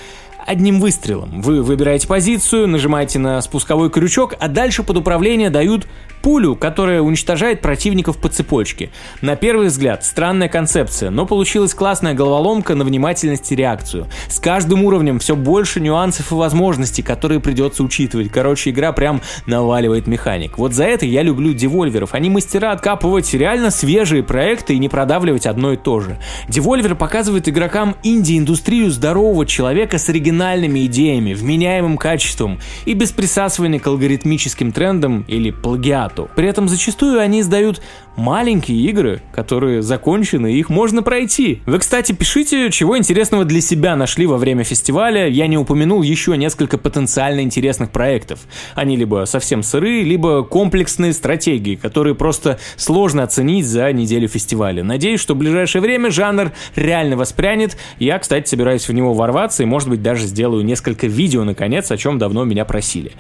одним 0.45 0.79
выстрелом. 0.79 1.41
Вы 1.41 1.63
выбираете 1.63 2.07
позицию, 2.07 2.67
нажимаете 2.67 3.19
на 3.19 3.41
спусковой 3.41 3.89
крючок, 3.89 4.35
а 4.39 4.47
дальше 4.47 4.83
под 4.83 4.97
управление 4.97 5.49
дают 5.49 5.87
пулю, 6.25 6.55
которая 6.55 7.03
уничтожает 7.03 7.61
противников 7.61 8.17
по 8.17 8.29
цепочке. 8.29 8.89
На 9.21 9.35
первый 9.35 9.67
взгляд, 9.67 10.03
странная 10.03 10.49
концепция, 10.49 11.11
но 11.11 11.27
получилась 11.27 11.75
классная 11.75 12.15
головоломка 12.15 12.73
на 12.73 12.83
внимательность 12.83 13.51
и 13.51 13.55
реакцию. 13.55 14.07
С 14.27 14.39
каждым 14.39 14.83
уровнем 14.85 15.19
все 15.19 15.35
больше 15.35 15.79
нюансов 15.79 16.31
и 16.31 16.33
возможностей, 16.33 17.03
которые 17.03 17.41
придется 17.41 17.83
учитывать. 17.83 18.31
Короче, 18.31 18.71
игра 18.71 18.91
прям 18.91 19.21
наваливает 19.45 20.07
механик. 20.07 20.57
Вот 20.57 20.73
за 20.73 20.85
это 20.85 21.05
я 21.05 21.21
люблю 21.21 21.53
девольверов. 21.53 22.15
Они 22.15 22.31
мастера 22.31 22.71
откапывать 22.71 23.31
реально 23.35 23.69
свежие 23.69 24.23
проекты 24.23 24.73
и 24.73 24.79
не 24.79 24.89
продавливать 24.89 25.45
одно 25.45 25.73
и 25.73 25.77
то 25.77 25.99
же. 25.99 26.17
Devolver 26.49 26.95
показывает 26.95 27.47
игрокам 27.47 27.97
инди-индустрию 28.01 28.89
здорового 28.89 29.45
человека 29.45 29.99
с 29.99 30.09
оригинальными 30.09 30.87
идеями, 30.87 31.35
вменяемым 31.35 31.97
качеством 31.97 32.59
и 32.85 32.95
без 32.95 33.11
присасывания 33.11 33.79
к 33.79 33.85
алгоритмическим 33.85 34.71
трендам 34.71 35.23
или 35.27 35.51
плагиату. 35.51 36.14
При 36.23 36.47
этом 36.47 36.67
зачастую 36.67 37.19
они 37.19 37.41
издают 37.41 37.81
маленькие 38.15 38.79
игры, 38.89 39.21
которые 39.33 39.81
закончены, 39.81 40.53
и 40.53 40.59
их 40.59 40.69
можно 40.69 41.03
пройти. 41.03 41.61
Вы, 41.65 41.79
кстати, 41.79 42.13
пишите, 42.13 42.71
чего 42.71 42.97
интересного 42.97 43.45
для 43.45 43.61
себя 43.61 43.95
нашли 43.95 44.25
во 44.25 44.37
время 44.37 44.63
фестиваля. 44.63 45.27
Я 45.27 45.47
не 45.47 45.57
упомянул 45.57 46.01
еще 46.01 46.37
несколько 46.37 46.77
потенциально 46.77 47.41
интересных 47.41 47.91
проектов. 47.91 48.39
Они 48.73 48.95
либо 48.95 49.25
совсем 49.25 49.63
сырые, 49.63 50.03
либо 50.03 50.43
комплексные 50.43 51.13
стратегии, 51.13 51.75
которые 51.75 52.15
просто 52.15 52.59
сложно 52.77 53.23
оценить 53.23 53.65
за 53.65 53.91
неделю 53.91 54.27
фестиваля. 54.27 54.83
Надеюсь, 54.83 55.19
что 55.19 55.33
в 55.33 55.37
ближайшее 55.37 55.81
время 55.81 56.09
жанр 56.09 56.51
реально 56.75 57.17
воспрянет. 57.17 57.77
Я, 57.99 58.17
кстати, 58.19 58.47
собираюсь 58.47 58.87
в 58.87 58.93
него 58.93 59.13
ворваться 59.13 59.63
и, 59.63 59.65
может 59.65 59.89
быть, 59.89 60.01
даже 60.01 60.25
сделаю 60.25 60.63
несколько 60.63 61.07
видео, 61.07 61.43
наконец, 61.43 61.91
о 61.91 61.97
чем 61.97 62.17
давно 62.17 62.43
меня 62.45 62.65
просили. 62.65 63.11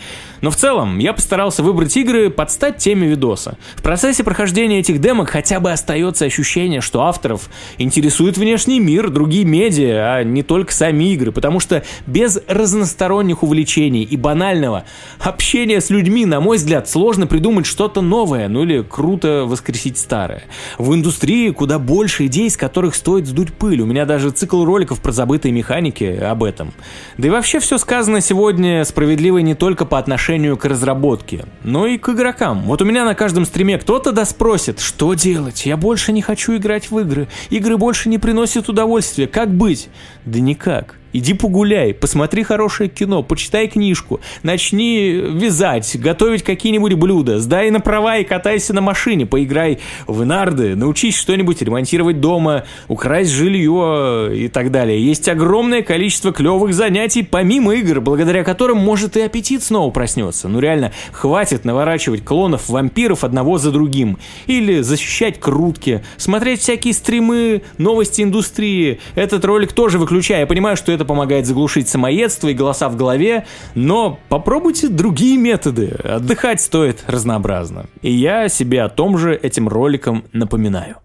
Но 0.41 0.51
в 0.51 0.55
целом, 0.55 0.99
я 0.99 1.13
постарался 1.13 1.63
выбрать 1.63 1.95
игры 1.97 2.29
под 2.29 2.51
стать 2.51 2.74
теме 2.77 3.07
видоса. 3.07 3.57
В 3.75 3.81
процессе 3.81 4.23
прохождения 4.23 4.79
этих 4.79 4.99
демок 4.99 5.29
хотя 5.29 5.59
бы 5.59 5.71
остается 5.71 6.25
ощущение, 6.25 6.81
что 6.81 7.03
авторов 7.03 7.49
интересует 7.77 8.37
внешний 8.37 8.79
мир, 8.79 9.09
другие 9.09 9.45
медиа, 9.45 10.15
а 10.15 10.23
не 10.23 10.43
только 10.43 10.73
сами 10.73 11.13
игры, 11.13 11.31
потому 11.31 11.59
что 11.59 11.83
без 12.07 12.39
разносторонних 12.47 13.43
увлечений 13.43 14.03
и 14.03 14.17
банального 14.17 14.85
общения 15.19 15.81
с 15.81 15.89
людьми, 15.89 16.25
на 16.25 16.39
мой 16.39 16.57
взгляд, 16.57 16.89
сложно 16.89 17.27
придумать 17.27 17.65
что-то 17.65 18.01
новое, 18.01 18.47
ну 18.47 18.63
или 18.63 18.81
круто 18.81 19.45
воскресить 19.45 19.97
старое. 19.97 20.43
В 20.77 20.93
индустрии 20.93 21.49
куда 21.51 21.79
больше 21.79 22.25
идей, 22.27 22.49
с 22.49 22.57
которых 22.57 22.95
стоит 22.95 23.27
сдуть 23.27 23.53
пыль. 23.53 23.81
У 23.81 23.85
меня 23.85 24.05
даже 24.05 24.31
цикл 24.31 24.63
роликов 24.63 25.01
про 25.01 25.11
забытые 25.11 25.51
механики 25.51 26.03
об 26.03 26.43
этом. 26.43 26.73
Да 27.17 27.27
и 27.27 27.31
вообще 27.31 27.59
все 27.59 27.77
сказано 27.77 28.21
сегодня 28.21 28.83
справедливо 28.85 29.39
не 29.39 29.55
только 29.55 29.85
по 29.85 29.97
отношению 29.97 30.57
к 30.57 30.65
разработке, 30.65 31.45
но 31.63 31.87
и 31.87 31.97
к 31.97 32.09
игрокам. 32.09 32.64
Вот 32.65 32.81
у 32.81 32.85
меня 32.85 33.05
на 33.05 33.13
каждом 33.13 33.45
стриме 33.45 33.77
кто-то 33.77 34.11
да 34.11 34.25
спросит, 34.25 34.79
что 34.79 35.13
делать? 35.13 35.67
Я 35.67 35.77
больше 35.77 36.11
не 36.11 36.23
хочу 36.23 36.55
играть 36.57 36.89
в 36.89 36.97
игры. 36.97 37.27
Игры 37.51 37.77
больше 37.77 38.09
не 38.09 38.17
приносят 38.17 38.69
удовольствия. 38.69 39.27
Как 39.27 39.53
быть? 39.53 39.87
Да 40.25 40.39
никак. 40.39 40.95
Иди 41.15 41.33
погуляй, 41.33 41.93
посмотри 41.93 42.43
хорошее 42.43 42.89
кино, 42.89 43.23
почитай 43.23 43.69
книжку, 43.69 44.19
начни 44.43 45.11
вязать, 45.11 45.97
готовить 45.97 46.43
какие-нибудь 46.43 46.95
блюда, 46.95 47.39
сдай 47.39 47.71
на 47.71 47.79
права 47.79 48.17
и 48.17 48.25
катайся 48.25 48.73
на 48.73 48.81
машине, 48.81 49.25
поиграй 49.25 49.79
в 50.07 50.25
нарды, 50.25 50.75
научись 50.75 51.15
что-нибудь 51.15 51.61
ремонтировать 51.61 52.19
дома, 52.19 52.65
украсть 52.89 53.31
жилье 53.31 54.29
и 54.35 54.49
так 54.49 54.71
далее. 54.71 55.01
Есть 55.01 55.29
огромное 55.29 55.83
количество 55.83 56.33
клевых 56.33 56.73
занятий 56.73 57.23
помимо 57.23 57.73
игр, 57.75 58.01
благодаря 58.01 58.43
которым 58.43 58.79
может 58.79 59.15
и 59.15 59.21
аппетит 59.21 59.63
снова 59.63 59.91
проснется. 59.91 60.49
Ну 60.49 60.59
реально, 60.59 60.91
хватит 61.13 61.63
наворачивать 61.63 62.25
клонов 62.25 62.67
вампиров 62.67 63.23
одного 63.23 63.57
за 63.57 63.71
другим. 63.71 64.17
Или 64.47 64.81
защищать 64.81 65.39
крутки, 65.39 66.03
смотреть 66.17 66.59
всякие 66.59 66.93
стримы, 66.93 67.61
новости 67.77 68.21
индустрии. 68.21 68.99
Этот 69.15 69.45
ролик 69.45 69.71
тоже 69.71 69.97
выключаю, 69.97 70.41
я 70.41 70.45
понимаю, 70.45 70.75
что 70.75 70.91
это 71.05 71.13
помогает 71.13 71.45
заглушить 71.45 71.87
самоедство 71.87 72.47
и 72.47 72.53
голоса 72.53 72.89
в 72.89 72.97
голове, 72.97 73.45
но 73.75 74.19
попробуйте 74.29 74.87
другие 74.87 75.37
методы. 75.37 75.95
Отдыхать 76.03 76.61
стоит 76.61 77.03
разнообразно. 77.07 77.85
И 78.01 78.11
я 78.11 78.49
себе 78.49 78.81
о 78.81 78.89
том 78.89 79.17
же 79.17 79.35
этим 79.35 79.67
роликом 79.67 80.25
напоминаю. 80.33 80.97